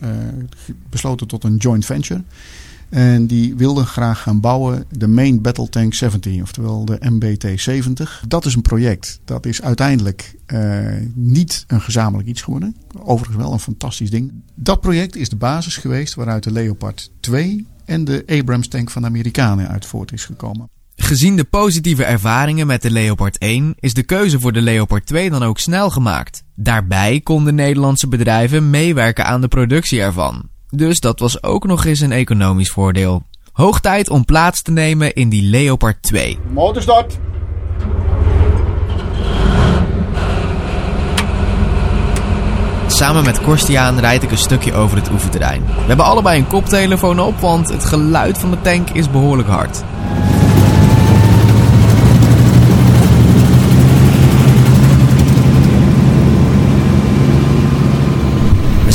besloten 0.90 1.26
tot 1.26 1.44
een 1.44 1.56
joint 1.56 1.84
venture. 1.84 2.22
En 2.88 3.26
die 3.26 3.54
wilden 3.54 3.86
graag 3.86 4.22
gaan 4.22 4.40
bouwen 4.40 4.84
de 4.90 5.08
Main 5.08 5.42
Battle 5.42 5.68
Tank 5.68 5.94
70, 5.94 6.42
oftewel 6.42 6.84
de 6.84 6.98
MBT-70. 7.00 8.28
Dat 8.28 8.44
is 8.44 8.54
een 8.54 8.62
project. 8.62 9.20
Dat 9.24 9.46
is 9.46 9.62
uiteindelijk 9.62 10.34
eh, 10.46 10.86
niet 11.14 11.64
een 11.66 11.80
gezamenlijk 11.80 12.28
iets 12.28 12.42
geworden. 12.42 12.76
Overigens 13.02 13.42
wel 13.42 13.52
een 13.52 13.58
fantastisch 13.58 14.10
ding. 14.10 14.32
Dat 14.54 14.80
project 14.80 15.16
is 15.16 15.28
de 15.28 15.36
basis 15.36 15.76
geweest 15.76 16.14
waaruit 16.14 16.42
de 16.42 16.52
Leopard 16.52 17.10
2 17.20 17.66
en 17.84 18.04
de 18.04 18.22
Abrams 18.26 18.68
tank 18.68 18.90
van 18.90 19.02
de 19.02 19.08
Amerikanen 19.08 19.68
uit 19.68 19.86
voort 19.86 20.12
is 20.12 20.24
gekomen. 20.24 20.68
Gezien 20.96 21.36
de 21.36 21.44
positieve 21.44 22.04
ervaringen 22.04 22.66
met 22.66 22.82
de 22.82 22.90
Leopard 22.90 23.38
1 23.38 23.74
is 23.80 23.94
de 23.94 24.02
keuze 24.02 24.40
voor 24.40 24.52
de 24.52 24.60
Leopard 24.60 25.06
2 25.06 25.30
dan 25.30 25.42
ook 25.42 25.58
snel 25.58 25.90
gemaakt. 25.90 26.42
Daarbij 26.54 27.20
konden 27.20 27.54
Nederlandse 27.54 28.08
bedrijven 28.08 28.70
meewerken 28.70 29.26
aan 29.26 29.40
de 29.40 29.48
productie 29.48 30.00
ervan. 30.00 30.48
Dus 30.70 31.00
dat 31.00 31.20
was 31.20 31.42
ook 31.42 31.66
nog 31.66 31.84
eens 31.84 32.00
een 32.00 32.12
economisch 32.12 32.70
voordeel. 32.70 33.22
Hoog 33.52 33.80
tijd 33.80 34.10
om 34.10 34.24
plaats 34.24 34.62
te 34.62 34.70
nemen 34.70 35.14
in 35.14 35.28
die 35.28 35.42
Leopard 35.42 36.02
2. 36.02 36.38
Motorstart! 36.52 37.18
Samen 42.86 43.24
met 43.24 43.40
Korstiaan 43.40 43.98
rijd 43.98 44.22
ik 44.22 44.30
een 44.30 44.38
stukje 44.38 44.74
over 44.74 44.96
het 44.96 45.10
oefenterrein. 45.10 45.64
We 45.64 45.86
hebben 45.86 46.04
allebei 46.04 46.38
een 46.38 46.46
koptelefoon 46.46 47.20
op, 47.20 47.40
want 47.40 47.68
het 47.68 47.84
geluid 47.84 48.38
van 48.38 48.50
de 48.50 48.60
tank 48.60 48.90
is 48.90 49.10
behoorlijk 49.10 49.48
hard. 49.48 49.82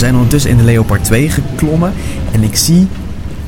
Zijn 0.02 0.14
ondertussen 0.16 0.52
in 0.52 0.58
de 0.58 0.64
Leopard 0.64 1.04
2 1.04 1.30
geklommen. 1.30 1.94
En 2.32 2.44
ik 2.44 2.56
zie, 2.56 2.88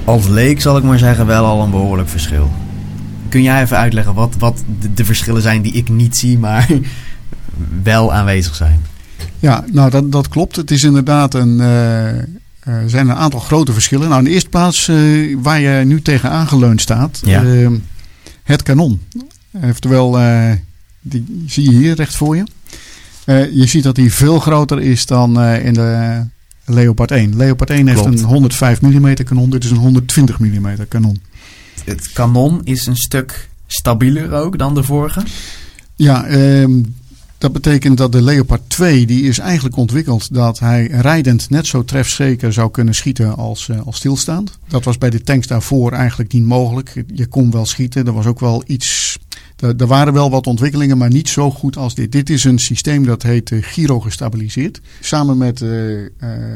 als 0.05 0.27
leek 0.27 0.61
zal 0.61 0.77
ik 0.77 0.83
maar 0.83 0.99
zeggen, 0.99 1.25
wel 1.25 1.45
al 1.45 1.63
een 1.63 1.71
behoorlijk 1.71 2.09
verschil. 2.09 2.51
Kun 3.29 3.41
jij 3.43 3.61
even 3.61 3.77
uitleggen 3.77 4.13
wat, 4.13 4.35
wat 4.39 4.63
de, 4.93 5.05
verschillen 5.05 5.41
zijn 5.41 5.61
die 5.61 5.73
ik 5.73 5.89
niet 5.89 6.17
zie, 6.17 6.37
maar 6.37 6.67
wel 7.83 8.13
aanwezig 8.13 8.55
zijn? 8.55 8.81
Ja, 9.39 9.63
nou 9.71 9.89
dat, 9.89 10.11
dat 10.11 10.27
klopt. 10.27 10.55
Het 10.55 10.71
is 10.71 10.83
inderdaad 10.83 11.33
een. 11.33 11.59
eh, 11.59 12.07
er 12.63 12.89
zijn 12.89 13.09
een 13.09 13.15
aantal 13.15 13.39
grote 13.39 13.73
verschillen. 13.73 14.07
Nou, 14.07 14.19
in 14.19 14.25
de 14.25 14.31
eerste 14.33 14.49
plaats 14.49 14.87
eh, 14.87 14.95
waar 15.41 15.59
je 15.59 15.85
nu 15.85 16.01
tegen 16.01 16.29
aangeleund 16.29 16.81
staat. 16.81 17.21
Ja. 17.25 17.43
eh, 17.43 17.69
het 18.43 18.63
kanon. 18.63 19.01
Oftewel, 19.63 20.19
eh, 20.19 20.51
die 21.01 21.43
zie 21.47 21.63
je 21.71 21.77
hier 21.77 21.95
recht 21.95 22.15
voor 22.15 22.35
je. 22.35 22.43
Eh, 23.25 23.51
je 23.55 23.67
ziet 23.67 23.83
dat 23.83 23.95
die 23.95 24.13
veel 24.13 24.39
groter 24.39 24.81
is 24.81 25.05
dan 25.05 25.41
eh, 25.41 25.65
in 25.65 25.73
de 25.73 26.21
Leopard 26.65 27.11
1. 27.11 27.35
Leopard 27.35 27.69
1 27.69 27.87
heeft 27.87 28.05
een 28.05 28.23
105 28.23 28.81
mm 28.81 29.13
kanon. 29.13 29.49
Dit 29.49 29.63
is 29.63 29.71
een 29.71 29.77
120 29.77 30.39
mm 30.39 30.87
kanon. 30.87 31.21
Het 31.85 32.11
kanon 32.13 32.61
is 32.63 32.85
een 32.85 32.95
stuk 32.95 33.49
stabieler 33.67 34.31
ook 34.31 34.57
dan 34.57 34.75
de 34.75 34.83
vorige. 34.83 35.23
Ja, 35.95 36.25
ehm, 36.25 36.81
dat 37.37 37.53
betekent 37.53 37.97
dat 37.97 38.11
de 38.11 38.21
Leopard 38.21 38.61
2 38.67 39.05
die 39.05 39.23
is 39.23 39.39
eigenlijk 39.39 39.75
ontwikkeld 39.75 40.33
dat 40.33 40.59
hij 40.59 40.87
rijdend 40.87 41.49
net 41.49 41.67
zo 41.67 41.85
trefzeker 41.85 42.53
zou 42.53 42.71
kunnen 42.71 42.95
schieten 42.95 43.35
als, 43.35 43.69
eh, 43.69 43.85
als 43.85 43.97
stilstaand. 43.97 44.59
Dat 44.67 44.83
was 44.83 44.97
bij 44.97 45.09
de 45.09 45.21
tanks 45.21 45.47
daarvoor 45.47 45.91
eigenlijk 45.91 46.33
niet 46.33 46.45
mogelijk. 46.45 47.03
Je 47.13 47.25
kon 47.25 47.51
wel 47.51 47.65
schieten, 47.65 48.05
er 48.05 48.13
was 48.13 48.25
ook 48.25 48.39
wel 48.39 48.63
iets. 48.65 49.19
Er, 49.63 49.75
er 49.77 49.87
waren 49.87 50.13
wel 50.13 50.29
wat 50.29 50.47
ontwikkelingen, 50.47 50.97
maar 50.97 51.09
niet 51.09 51.29
zo 51.29 51.51
goed 51.51 51.77
als 51.77 51.95
dit. 51.95 52.11
Dit 52.11 52.29
is 52.29 52.43
een 52.43 52.59
systeem 52.59 53.05
dat 53.05 53.23
heet 53.23 53.51
eh, 53.51 53.59
gyro 53.61 53.99
gestabiliseerd. 53.99 54.81
Samen 54.99 55.37
met 55.37 55.61
eh, 55.61 56.05
eh, 56.05 56.09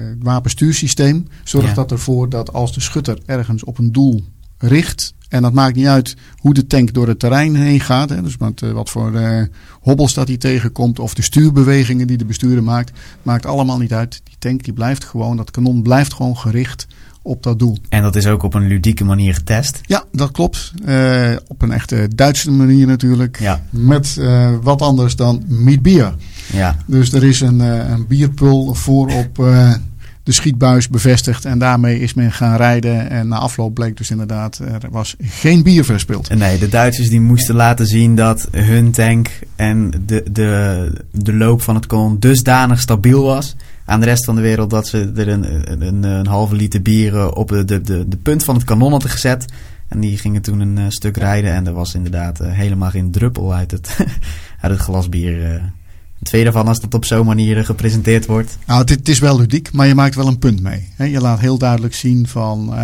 het 0.10 0.18
wapenstuursysteem 0.24 1.28
zorgt 1.44 1.68
Ja. 1.68 1.74
dat 1.74 1.92
ervoor 1.92 2.30
dat 2.30 2.54
als 2.54 2.74
de 2.74 2.82
schutter 2.82 3.20
ergens 3.26 3.64
op 3.64 3.78
een 3.78 3.92
doel 3.92 4.24
richt. 4.58 5.14
En 5.30 5.42
dat 5.42 5.54
maakt 5.54 5.76
niet 5.76 5.86
uit 5.88 6.16
hoe 6.38 6.54
de 6.54 6.68
tank 6.68 6.94
door 6.94 7.08
het 7.08 7.20
terrein 7.20 7.56
heen 7.56 7.80
gaat. 7.80 8.10
Hè, 8.10 8.22
dus 8.22 8.36
wat, 8.38 8.62
eh, 8.62 8.72
wat 8.72 8.90
voor 8.90 9.16
eh, 9.16 9.44
hobbels 9.82 10.14
dat 10.14 10.28
hij 10.28 10.38
tegenkomt. 10.38 11.00
Of 11.00 11.14
de 11.14 11.22
stuurbewegingen 11.22 12.08
die 12.08 12.18
de 12.18 12.26
bestuurder 12.26 12.64
maakt. 12.64 12.92
Maakt 13.24 13.46
allemaal 13.46 13.78
niet 13.78 13.94
uit. 13.94 14.22
Die 14.24 14.36
tank 14.40 14.64
die 14.64 14.74
blijft 14.74 15.04
gewoon, 15.04 15.38
dat 15.38 15.52
kanon 15.52 15.82
blijft 15.82 16.14
gewoon 16.14 16.38
gericht 16.38 16.88
op 17.28 17.44
dat 17.44 17.60
doel. 17.60 17.78
En 17.90 18.02
dat 18.02 18.16
is 18.16 18.28
ook 18.28 18.44
op 18.44 18.54
een 18.54 18.68
ludieke 18.68 19.04
manier 19.04 19.34
getest. 19.34 19.82
Ja, 19.86 20.04
dat 20.12 20.32
klopt. 20.32 20.74
Eh, 20.86 21.32
op 21.48 21.62
een 21.62 21.72
echte 21.72 22.10
Duitse 22.16 22.52
manier 22.52 22.88
natuurlijk. 22.88 23.40
Ja, 23.40 23.62
Met 23.70 24.18
eh, 24.20 24.52
wat 24.62 24.82
anders 24.82 25.16
dan 25.16 25.44
meat 25.48 25.82
bier. 25.82 26.14
ja. 26.54 26.76
Dus 26.86 27.14
er 27.14 27.24
is 27.24 27.42
een, 27.42 27.62
eh, 27.62 27.90
een 27.90 28.08
bierpul 28.08 28.74
voor 28.74 29.12
op 29.12 29.36
de 30.24 30.34
schietbuis 30.34 30.90
bevestigd. 30.90 31.46
En 31.46 31.60
daarmee 31.60 32.00
is 32.00 32.14
men 32.14 32.32
gaan 32.32 32.56
rijden. 32.56 33.10
En 33.10 33.28
na 33.28 33.38
afloop 33.38 33.74
bleek 33.74 33.98
dus 33.98 34.12
inderdaad, 34.12 34.58
er 34.58 34.90
was 34.92 35.16
geen 35.22 35.64
bier 35.64 35.86
verspild. 35.86 36.36
Nee, 36.36 36.60
de 36.60 36.70
Duitsers 36.70 37.10
die 37.10 37.22
moesten 37.22 37.56
laten 37.56 37.86
zien 37.86 38.16
dat 38.16 38.48
hun 38.52 38.92
tank 38.92 39.30
en 39.56 39.92
de, 40.06 40.24
de, 40.32 40.92
de 41.12 41.34
loop 41.34 41.62
van 41.62 41.76
het 41.76 41.88
kanon 41.88 42.20
dusdanig 42.20 42.80
stabiel 42.80 43.24
was 43.24 43.56
aan 43.88 44.00
de 44.00 44.06
rest 44.06 44.26
van 44.26 44.36
de 44.36 44.42
wereld 44.42 44.70
dat 44.70 44.88
ze 44.88 45.12
er 45.16 45.28
een, 45.28 45.72
een, 45.72 46.04
een, 46.04 46.28
halve 46.28 46.56
liter 46.56 46.82
bier 46.82 47.16
eh, 47.16 47.28
op 47.34 47.48
de, 47.48 47.66
de, 47.66 47.82
de, 48.08 48.18
punt 48.24 48.44
van 48.44 48.56
het 48.56 48.64
kanon 48.64 48.92
hadden 48.92 49.10
gezet. 49.10 49.46
En 49.88 50.00
die 50.00 50.18
gingen 50.18 50.42
toen 50.42 50.60
een 50.60 50.78
eh, 50.78 50.86
stuk 50.88 51.18
rijden 51.18 51.54
en 51.54 51.68
er 51.68 51.74
was 51.74 51.94
inderdaad 51.94 52.40
eh, 52.40 52.52
helemaal 52.52 52.90
geen 52.90 53.12
druppel 53.12 53.54
uit 53.54 53.72
het, 53.72 53.96
uit 54.62 54.72
het 54.72 54.82
glas 54.82 55.10
bier. 55.10 55.62
Het 56.20 56.28
tweede 56.28 56.52
van 56.52 56.68
als 56.68 56.80
dat 56.80 56.94
op 56.94 57.06
zo'n 57.06 57.26
manier 57.26 57.66
gepresenteerd 57.66 58.26
wordt. 58.26 58.58
Nou, 58.66 58.80
het, 58.80 58.90
het 58.90 59.10
is 59.10 59.20
wel 59.20 59.38
ludiek, 59.38 59.72
maar 59.72 59.88
je 59.88 59.96
maakt 59.96 60.16
wel 60.16 60.28
een 60.28 60.40
punt 60.40 60.62
mee. 60.62 60.88
Je 60.98 61.22
laat 61.22 61.40
heel 61.40 61.58
duidelijk 61.58 61.96
zien 61.96 62.28
van 62.28 62.76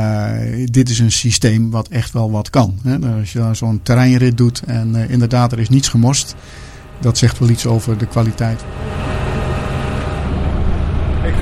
dit 0.66 0.90
is 0.90 1.00
een 1.00 1.12
systeem 1.12 1.72
wat 1.72 1.88
echt 1.88 2.12
wel 2.12 2.32
wat 2.32 2.50
kan. 2.50 2.80
Als 3.20 3.34
je 3.34 3.50
zo'n 3.52 3.80
terreinrit 3.84 4.38
doet 4.38 4.64
en 4.66 4.96
inderdaad 4.96 5.52
er 5.52 5.60
is 5.60 5.70
niets 5.70 5.88
gemorst. 5.88 6.36
Dat 7.02 7.18
zegt 7.18 7.40
wel 7.40 7.50
iets 7.50 7.66
over 7.66 7.98
de 7.98 8.08
kwaliteit. 8.08 8.64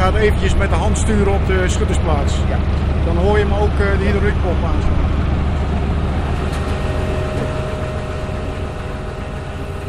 Ik 0.02 0.08
ga 0.08 0.14
het 0.14 0.24
eventjes 0.24 0.56
met 0.56 0.70
de 0.70 0.76
hand 0.76 0.98
sturen 0.98 1.34
op 1.34 1.48
de 1.48 1.64
schuttersplaats. 1.68 2.34
Dan 3.06 3.18
hoor 3.18 3.38
je 3.38 3.44
hem 3.44 3.54
ook 3.54 3.70
eh, 3.70 4.00
de 4.00 4.06
hydrauliekpomp 4.06 4.64
aanstaan. 4.64 5.10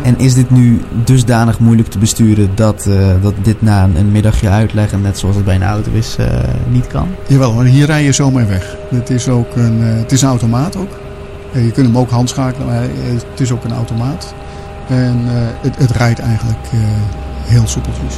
En 0.02 0.18
is 0.18 0.34
dit 0.34 0.50
nu 0.50 0.82
dusdanig 1.04 1.58
moeilijk 1.58 1.88
te 1.88 1.98
besturen 1.98 2.54
dat, 2.54 2.86
eh, 2.86 3.22
dat 3.22 3.34
dit 3.42 3.62
na 3.62 3.84
een, 3.84 3.96
een 3.96 4.12
middagje 4.12 4.48
uitleggen, 4.48 5.00
net 5.00 5.18
zoals 5.18 5.36
het 5.36 5.44
bij 5.44 5.54
een 5.54 5.62
auto 5.62 5.90
is, 5.92 6.16
eh, 6.16 6.26
niet 6.68 6.86
kan? 6.86 7.08
Jawel, 7.26 7.52
maar 7.52 7.64
hier 7.64 7.86
rij 7.86 8.04
je 8.04 8.12
zo 8.12 8.30
mee 8.30 8.46
weg. 8.46 8.76
Het 8.88 9.10
is 9.10 9.28
ook 9.28 9.56
een, 9.56 9.80
eh, 9.82 9.94
het 9.94 10.12
is 10.12 10.22
een 10.22 10.28
automaat 10.28 10.76
ook. 10.76 11.00
Je 11.52 11.70
kunt 11.70 11.86
hem 11.86 11.98
ook 11.98 12.10
handschakelen, 12.10 12.66
maar 12.66 12.82
het 13.30 13.40
is 13.40 13.52
ook 13.52 13.64
een 13.64 13.72
automaat. 13.72 14.34
En 14.88 15.20
eh, 15.26 15.32
het, 15.60 15.76
het 15.76 15.90
rijdt 15.90 16.18
eigenlijk 16.18 16.66
eh, 16.72 16.78
heel 17.44 17.66
soepeltjes. 17.66 18.14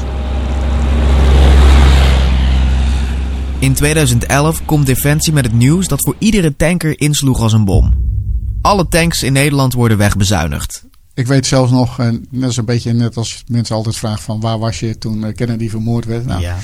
In 3.58 3.72
2011 3.74 4.64
komt 4.64 4.86
Defensie 4.86 5.32
met 5.32 5.44
het 5.44 5.52
nieuws 5.54 5.88
dat 5.88 6.02
voor 6.04 6.14
iedere 6.18 6.56
tanker 6.56 7.00
insloeg 7.00 7.40
als 7.40 7.52
een 7.52 7.64
bom. 7.64 7.92
Alle 8.60 8.88
tanks 8.88 9.22
in 9.22 9.32
Nederland 9.32 9.72
worden 9.72 9.98
wegbezuinigd. 9.98 10.84
Ik 11.14 11.26
weet 11.26 11.46
zelfs 11.46 11.70
nog, 11.70 11.98
en 11.98 12.26
dat 12.30 12.50
is 12.50 12.56
een 12.56 12.64
beetje 12.64 12.92
net 12.92 13.16
als 13.16 13.44
mensen 13.46 13.76
altijd 13.76 13.96
vragen 13.96 14.22
van 14.22 14.40
waar 14.40 14.58
was 14.58 14.80
je 14.80 14.98
toen 14.98 15.24
eh, 15.24 15.34
Kennedy 15.34 15.68
vermoord 15.68 16.04
werd. 16.04 16.26
Nou, 16.26 16.40
ja. 16.40 16.56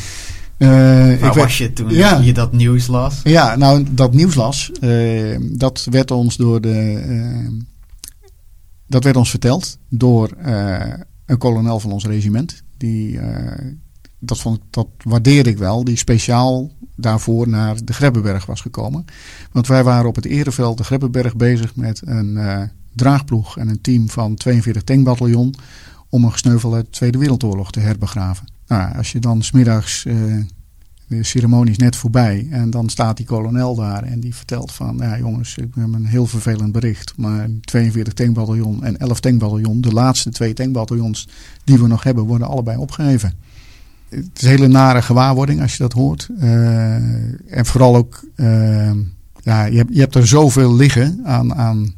eh, 0.56 0.68
Waar 0.68 1.10
ik 1.12 1.20
weet- 1.20 1.34
was 1.34 1.58
je 1.58 1.72
toen 1.72 1.90
Ja. 1.90 2.18
je 2.18 2.32
dat 2.32 2.52
nieuws 2.52 2.86
las? 2.86 3.20
Ja, 3.24 3.56
nou 3.56 3.86
dat 3.90 4.12
nieuws 4.14 4.34
las, 4.34 4.70
eh, 4.80 5.36
dat 5.40 5.86
werd 5.90 6.10
ons 6.10 6.36
door 6.36 6.60
de, 6.60 7.58
dat 8.86 9.04
werd 9.04 9.16
ons 9.16 9.30
verteld 9.30 9.78
door 9.88 10.30
een 11.26 11.38
kolonel 11.38 11.80
van 11.80 11.92
ons 11.92 12.04
regiment. 12.06 12.62
Die, 12.76 13.20
dat, 14.18 14.38
vond, 14.38 14.60
dat 14.70 14.86
waardeerde 15.04 15.50
ik 15.50 15.58
wel, 15.58 15.84
die 15.84 15.96
speciaal 15.96 16.70
daarvoor 17.00 17.48
naar 17.48 17.84
de 17.84 17.92
Grebbeberg 17.92 18.46
was 18.46 18.60
gekomen. 18.60 19.04
Want 19.52 19.66
wij 19.66 19.84
waren 19.84 20.08
op 20.08 20.16
het 20.16 20.24
Ereveld 20.24 20.78
de 20.78 20.84
Grebbeberg 20.84 21.36
bezig 21.36 21.76
met 21.76 22.02
een 22.04 22.36
eh, 22.36 22.62
draagploeg 22.94 23.58
en 23.58 23.68
een 23.68 23.80
team 23.80 24.08
van 24.08 24.34
42 24.34 24.82
tankbataljon 24.82 25.54
om 26.08 26.24
een 26.24 26.32
gesneuvelde 26.32 26.76
uit 26.76 26.84
de 26.84 26.90
Tweede 26.90 27.18
Wereldoorlog 27.18 27.70
te 27.70 27.80
herbegraven. 27.80 28.46
Nou, 28.66 28.96
als 28.96 29.12
je 29.12 29.18
dan 29.18 29.42
smiddags 29.42 30.04
eh 30.04 30.14
de 31.10 31.22
ceremonie 31.22 31.70
is 31.70 31.78
net 31.78 31.96
voorbij. 31.96 32.46
En 32.50 32.70
dan 32.70 32.88
staat 32.88 33.16
die 33.16 33.26
kolonel 33.26 33.74
daar 33.74 34.02
en 34.02 34.20
die 34.20 34.34
vertelt 34.34 34.72
van... 34.72 34.96
Ja 34.98 35.18
jongens, 35.18 35.56
ik 35.56 35.74
heb 35.74 35.92
een 35.92 36.06
heel 36.06 36.26
vervelend 36.26 36.72
bericht. 36.72 37.12
Maar 37.16 37.48
42 37.60 38.14
tankbataljon 38.14 38.84
en 38.84 38.96
11 38.96 39.20
tankbataljon... 39.20 39.80
de 39.80 39.92
laatste 39.92 40.30
twee 40.30 40.52
tankbataljons 40.52 41.28
die 41.64 41.78
we 41.78 41.86
nog 41.86 42.02
hebben... 42.02 42.24
worden 42.24 42.48
allebei 42.48 42.76
opgeheven. 42.78 43.32
Het 44.10 44.30
is 44.34 44.42
een 44.42 44.48
hele 44.48 44.68
nare 44.68 45.02
gewaarwording 45.02 45.60
als 45.60 45.72
je 45.72 45.82
dat 45.82 45.92
hoort. 45.92 46.28
Eh, 46.38 46.94
en 47.58 47.66
vooral 47.66 47.96
ook... 47.96 48.24
eh, 48.36 48.90
ja, 49.42 49.64
je, 49.64 49.76
hebt, 49.76 49.94
je 49.94 50.00
hebt 50.00 50.14
er 50.14 50.26
zoveel 50.26 50.74
liggen 50.74 51.20
aan... 51.24 51.54
aan 51.54 51.94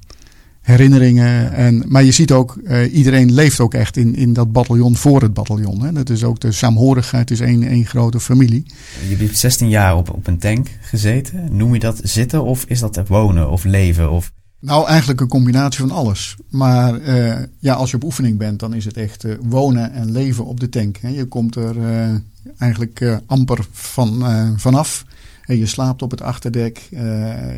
herinneringen. 0.63 1.53
En, 1.53 1.85
maar 1.89 2.03
je 2.03 2.13
ziet 2.13 2.33
ook, 2.33 2.57
eh, 2.57 2.95
iedereen 2.95 3.33
leeft 3.33 3.61
ook 3.61 3.75
echt 3.75 3.97
in, 3.97 4.15
in 4.15 4.33
dat 4.33 4.53
bataljon 4.53 4.97
voor 4.97 5.23
het 5.23 5.35
bataljon. 5.35 5.83
Hè. 5.83 5.93
Dat 5.93 6.11
is 6.11 6.25
ook 6.25 6.41
de 6.41 6.53
saamhorigheid, 6.53 7.31
is 7.31 7.41
één, 7.41 7.63
één 7.63 7.85
grote 7.87 8.21
familie. 8.21 8.67
Je 9.09 9.17
hebt 9.17 9.39
16 9.39 9.69
jaar 9.69 9.97
op, 9.97 10.11
op 10.11 10.27
een 10.27 10.39
tank 10.39 10.69
gezeten. 10.81 11.49
Noem 11.57 11.75
je 11.75 11.81
dat 11.81 12.01
zitten 12.03 12.45
of 12.45 12.65
is 12.69 12.81
dat 12.81 13.09
wonen 13.09 13.51
of 13.51 13.65
leven? 13.65 14.11
Of... 14.11 14.33
Nou, 14.63 14.87
eigenlijk 14.87 15.21
een 15.21 15.29
combinatie 15.29 15.81
van 15.81 15.91
alles. 15.91 16.37
Maar 16.49 17.01
eh, 17.01 17.43
ja, 17.59 17.75
als 17.75 17.91
je 17.91 17.97
op 17.97 18.05
oefening 18.05 18.39
bent, 18.39 18.61
dan 18.61 18.75
is 18.75 18.85
het 18.85 18.97
echt 18.97 19.25
eh, 19.25 19.35
wonen 19.41 19.93
en 19.93 20.13
leven 20.13 20.45
op 20.45 20.61
de 20.61 20.69
tank. 20.69 20.97
Hè. 20.97 21.09
Je 21.09 21.25
komt 21.25 21.57
er 21.57 21.79
eh, 21.79 22.15
eigenlijk 22.59 23.21
amper 23.27 23.67
van, 23.71 24.25
vanaf. 24.57 25.05
En 25.45 25.59
je 25.59 25.67
slaapt 25.67 26.03
op 26.03 26.11
het 26.11 26.23
achterdek. 26.23 26.89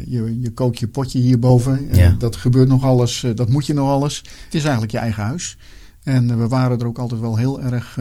je, 0.06 0.38
je 0.40 0.50
kookt 0.54 0.78
je 0.78 0.88
potje 0.88 1.18
hierboven. 1.18 1.88
Ja. 1.92 2.14
dat 2.18 2.36
gebeurt 2.36 2.68
nog 2.68 2.84
alles. 2.84 3.26
dat 3.34 3.48
moet 3.48 3.66
je 3.66 3.74
nog 3.74 3.88
alles. 3.88 4.16
Het 4.44 4.54
is 4.54 4.62
eigenlijk 4.62 4.92
je 4.92 4.98
eigen 4.98 5.22
huis. 5.22 5.56
En 6.02 6.38
we 6.38 6.48
waren 6.48 6.78
er 6.78 6.86
ook 6.86 6.98
altijd 6.98 7.20
wel 7.20 7.36
heel 7.36 7.62
erg 7.62 7.98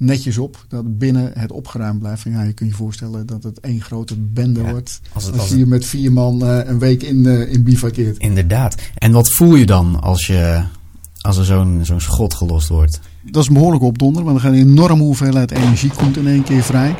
netjes 0.00 0.38
op. 0.38 0.64
Dat 0.68 0.98
binnen 0.98 1.30
het 1.34 1.52
opgeruimd 1.52 1.98
blijft. 1.98 2.22
Van, 2.22 2.32
ja, 2.32 2.42
je 2.42 2.52
kunt 2.52 2.70
je 2.70 2.76
voorstellen 2.76 3.26
dat 3.26 3.42
het 3.42 3.60
één 3.60 3.80
grote 3.80 4.14
bende 4.18 4.60
Ja, 4.62 4.70
wordt. 4.70 5.00
Als 5.12 5.24
het, 5.24 5.32
Als 5.32 5.42
als 5.42 5.58
je 5.58 5.66
met 5.66 5.84
vier 5.84 6.12
man 6.12 6.44
eh, 6.44 6.68
een 6.68 6.78
week 6.78 7.02
in, 7.02 7.26
eh 7.26 7.52
in 7.52 7.62
bivakkeert. 7.62 8.18
Inderdaad. 8.18 8.74
En 8.94 9.12
wat 9.12 9.34
voel 9.34 9.54
je 9.54 9.66
dan 9.66 10.00
als, 10.00 10.26
je, 10.26 10.62
als 11.20 11.36
er 11.36 11.44
zo'n 11.44 11.80
zo'n 11.82 12.00
schot 12.00 12.34
gelost 12.34 12.68
wordt? 12.68 13.00
Dat 13.22 13.42
is 13.42 13.48
behoorlijk 13.48 13.82
opdonder, 13.82 14.24
want 14.24 14.36
er 14.36 14.42
gaat 14.42 14.52
een 14.52 14.58
enorme 14.58 15.02
hoeveelheid 15.02 15.50
energie 15.50 15.90
komt 15.90 16.16
in 16.16 16.26
één 16.26 16.42
keer 16.42 16.62
vrij. 16.62 16.94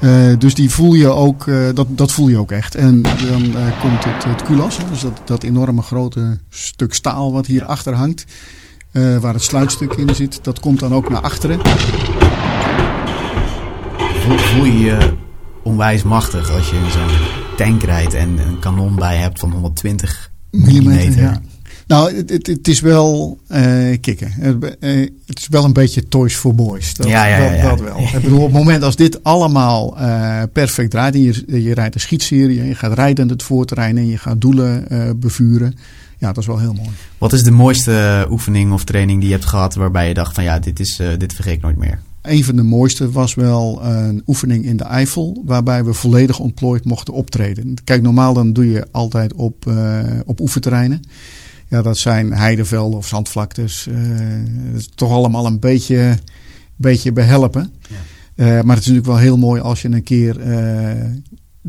Eh, 0.00 0.38
dus 0.38 0.54
die 0.54 0.70
voel 0.70 0.94
je 0.94 1.08
ook, 1.08 1.50
dat, 1.74 1.86
dat 1.90 2.12
voel 2.12 2.28
je 2.28 2.38
ook 2.38 2.52
echt. 2.52 2.74
En 2.74 3.02
dan 3.02 3.42
komt 3.80 4.04
het, 4.04 4.24
het 4.24 4.42
kulas, 4.42 4.78
dus 4.90 5.00
dat, 5.00 5.20
dat 5.24 5.42
enorme 5.42 5.82
grote 5.82 6.38
stuk 6.48 6.94
staal 6.94 7.32
wat 7.32 7.46
hier 7.46 7.64
achter 7.64 7.94
hangt. 7.94 8.24
Eh, 8.98 9.16
waar 9.16 9.34
het 9.34 9.42
sluitstuk 9.42 9.92
in 9.92 10.14
zit, 10.14 10.38
dat 10.42 10.60
komt 10.60 10.80
dan 10.80 10.94
ook 10.94 11.08
naar 11.08 11.20
achteren. 11.20 11.60
Voel, 14.20 14.64
je 14.64 14.78
je 14.78 15.12
onwijs 15.62 16.02
machtig 16.02 16.50
als 16.50 16.70
je 16.70 16.76
in 16.76 16.90
zo'n 16.90 17.18
tank 17.56 17.82
rijdt 17.82 18.14
en 18.14 18.38
een 18.38 18.58
kanon 18.58 18.94
bij 18.94 19.16
hebt 19.16 19.38
van 19.38 19.52
120 19.52 20.30
Millimeter, 20.50 20.90
millimeter? 20.90 21.22
ja. 21.22 21.40
Nou, 21.86 22.16
het, 22.16 22.30
het, 22.30 22.46
het 22.46 22.68
is 22.68 22.80
wel 22.80 23.38
eh, 23.46 24.00
kicken. 24.00 24.32
Het, 24.32 24.76
eh, 24.78 25.08
het 25.26 25.38
is 25.38 25.48
wel 25.48 25.64
een 25.64 25.72
beetje 25.72 26.08
toys 26.08 26.36
for 26.36 26.54
boys. 26.54 26.94
Dat, 26.94 27.08
Ja, 27.08 27.26
ja, 27.26 27.52
ja, 27.52 27.68
dat, 27.68 27.80
wel. 27.80 27.98
Ik 27.98 28.22
bedoel, 28.22 28.38
op 28.38 28.44
het 28.44 28.54
moment 28.54 28.82
als 28.82 28.96
dit 28.96 29.24
allemaal 29.24 29.96
perfect 30.52 30.90
draait... 30.90 31.14
en 31.14 31.22
je, 31.22 31.62
je 31.62 31.74
rijdt 31.74 31.94
een 31.94 32.00
schietserie... 32.00 32.60
en 32.60 32.66
je 32.66 32.74
gaat 32.74 32.92
rijden 32.92 33.28
het 33.28 33.42
voorterrein... 33.42 33.96
en 33.96 34.06
je 34.06 34.18
gaat 34.18 34.40
doelen 34.40 34.86
bevuren... 35.20 35.74
ja, 36.18 36.26
dat 36.26 36.36
is 36.36 36.46
wel 36.46 36.58
heel 36.58 36.72
mooi. 36.72 36.90
Wat 37.18 37.32
is 37.32 37.42
de 37.42 37.50
mooiste 37.50 38.26
oefening 38.30 38.72
of 38.72 38.84
training 38.84 39.20
die 39.20 39.28
je 39.28 39.34
hebt 39.34 39.48
gehad 39.48 39.74
waarbij 39.74 40.08
je 40.08 40.14
dacht 40.14 40.34
van 40.34 40.44
ja, 40.44 40.58
dit, 40.58 40.80
is, 40.80 40.98
eh, 40.98 41.08
dit 41.18 41.32
vergeet 41.32 41.54
ik 41.54 41.62
nooit 41.62 41.76
meer? 41.76 42.00
Een 42.22 42.44
van 42.44 42.56
de 42.56 42.62
mooiste 42.62 43.10
was 43.10 43.34
wel 43.34 43.84
een 43.84 44.22
oefening 44.26 44.64
in 44.64 44.76
de 44.76 44.84
Eifel... 44.84 45.42
waarbij 45.44 45.84
we 45.84 45.92
volledig 45.92 46.38
ontplooid 46.38 46.84
mochten 46.84 47.14
optreden. 47.14 47.74
Kijk, 47.84 48.02
normaal 48.02 48.34
dan 48.34 48.52
doe 48.52 48.70
je 48.70 48.86
altijd 48.90 49.34
op, 49.34 49.66
eh, 49.66 50.00
op 50.24 50.40
oefenterreinen... 50.40 51.02
Ja, 51.70 51.82
dat 51.82 51.98
zijn 51.98 52.32
heidevelden 52.32 52.98
of 52.98 53.06
zandvlaktes. 53.06 53.86
eh, 53.86 53.96
dat 54.70 54.80
is 54.80 54.88
toch 54.94 55.10
allemaal 55.10 55.46
een 55.46 55.60
beetje, 55.60 56.18
beetje 56.76 57.12
behelpen. 57.12 57.72
Eh, 58.34 58.46
maar 58.46 58.76
het 58.76 58.84
is 58.84 58.92
natuurlijk 58.92 59.06
wel 59.06 59.16
heel 59.16 59.36
mooi 59.36 59.60
als 59.60 59.82
je 59.82 59.88
een 59.88 60.02
keer 60.02 60.40
eh, 60.40 61.04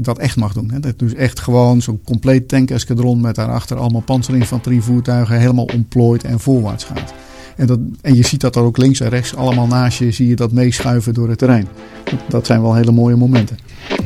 dat 0.01 0.17
echt 0.17 0.35
mag 0.35 0.53
doen. 0.53 0.71
Hè. 0.71 0.79
Dat 0.79 0.99
dus 0.99 1.13
echt 1.13 1.39
gewoon 1.39 1.81
zo'n 1.81 2.01
compleet 2.03 2.47
tankeskadron 2.47 3.21
met 3.21 3.35
daarachter 3.35 3.77
allemaal 3.77 4.01
panzerinfanterievoertuigen 4.01 5.39
helemaal 5.39 5.69
ontplooid 5.73 6.23
en 6.23 6.39
voorwaarts 6.39 6.83
gaat. 6.83 7.13
En, 7.55 7.67
dat, 7.67 7.79
en 8.01 8.15
je 8.15 8.25
ziet 8.25 8.41
dat 8.41 8.55
er 8.55 8.61
ook 8.61 8.77
links 8.77 8.99
en 8.99 9.09
rechts 9.09 9.35
allemaal 9.35 9.67
naast 9.67 9.97
je 9.97 10.11
zie 10.11 10.27
je 10.27 10.35
dat 10.35 10.51
meeschuiven 10.51 11.13
door 11.13 11.29
het 11.29 11.37
terrein. 11.37 11.67
Dat 12.27 12.45
zijn 12.45 12.61
wel 12.61 12.75
hele 12.75 12.91
mooie 12.91 13.15
momenten. 13.15 13.57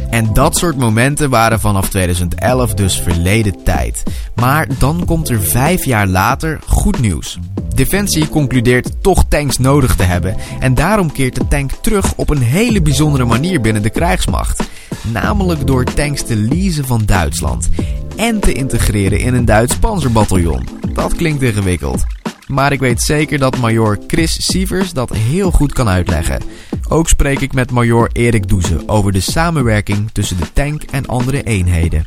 En 0.10 0.34
dat 0.34 0.58
soort 0.58 0.78
momenten 0.78 1.30
waren 1.30 1.60
vanaf 1.60 1.90
2011 1.90 2.74
dus 2.74 3.02
verleden 3.02 3.64
tijd. 3.64 4.04
Maar 4.36 4.68
dan 4.80 5.06
komt 5.06 5.30
er 5.30 5.42
vijf 5.42 5.86
jaar 5.86 6.08
later 6.08 6.60
goed 6.68 7.00
nieuws. 7.00 7.40
Defensie 7.74 8.30
concludeert 8.30 8.92
toch 9.02 9.26
tanks 9.28 9.58
nodig 9.58 9.96
te 9.96 10.04
hebben 10.04 10.36
en 10.60 10.74
daarom 10.74 11.12
keert 11.12 11.36
de 11.36 11.48
tank 11.48 11.72
terug 11.72 12.14
op 12.16 12.30
een 12.30 12.42
hele 12.42 12.82
bijzondere 12.82 13.26
manier 13.26 13.62
binnen 13.62 13.82
de 13.82 13.90
krijgsmacht. 13.90 14.64
Namelijk 15.12 15.68
door 15.68 15.84
tanks 15.84 16.24
te 16.24 16.36
leasen 16.36 16.86
van 16.86 17.02
Duitsland 17.06 17.70
en 18.16 18.40
te 18.40 18.54
integreren 18.54 19.20
in 19.20 19.34
een 19.34 19.46
Duits 19.46 19.78
panzerbataljon. 19.78 20.68
Dat 20.94 21.16
klinkt 21.16 21.42
ingewikkeld. 21.42 22.04
Maar 22.48 22.72
ik 22.72 22.80
weet 22.80 23.02
zeker 23.02 23.40
dat 23.40 23.58
major 23.58 24.00
Chris 24.08 24.46
Sievers 24.46 24.94
dat 24.94 25.14
heel 25.14 25.52
goed 25.52 25.74
kan 25.74 25.88
uitleggen. 25.88 26.42
Ook 26.90 27.10
spreek 27.10 27.40
ik 27.40 27.54
met 27.54 27.72
major 27.72 28.10
Erik 28.12 28.48
Doeze 28.48 28.84
over 28.86 29.12
de 29.12 29.20
samenwerking 29.20 30.10
tussen 30.12 30.38
de 30.38 30.54
tank 30.54 30.84
en 30.84 31.06
andere 31.06 31.44
eenheden. 31.44 32.06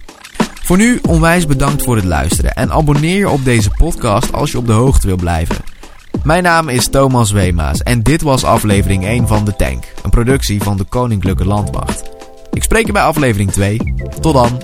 Voor 0.67 0.77
nu 0.77 0.99
onwijs 1.09 1.47
bedankt 1.47 1.83
voor 1.83 1.97
het 1.97 2.05
luisteren 2.05 2.55
en 2.55 2.73
abonneer 2.73 3.19
je 3.19 3.31
op 3.31 3.45
deze 3.45 3.71
podcast 3.71 4.33
als 4.33 4.51
je 4.51 4.59
op 4.59 4.67
de 4.67 4.73
hoogte 4.73 5.07
wil 5.07 5.17
blijven. 5.17 5.57
Mijn 6.23 6.43
naam 6.43 6.69
is 6.69 6.89
Thomas 6.89 7.31
Weemaas 7.31 7.83
en 7.83 8.03
dit 8.03 8.23
was 8.23 8.45
aflevering 8.45 9.05
1 9.05 9.29
van 9.29 9.45
De 9.45 9.57
Tank, 9.57 9.85
een 10.03 10.11
productie 10.11 10.63
van 10.63 10.77
de 10.77 10.85
Koninklijke 10.85 11.45
Landmacht. 11.45 12.03
Ik 12.53 12.63
spreek 12.63 12.87
je 12.87 12.93
bij 12.93 13.03
aflevering 13.03 13.53
2. 13.53 13.95
Tot 14.21 14.35
dan! 14.35 14.61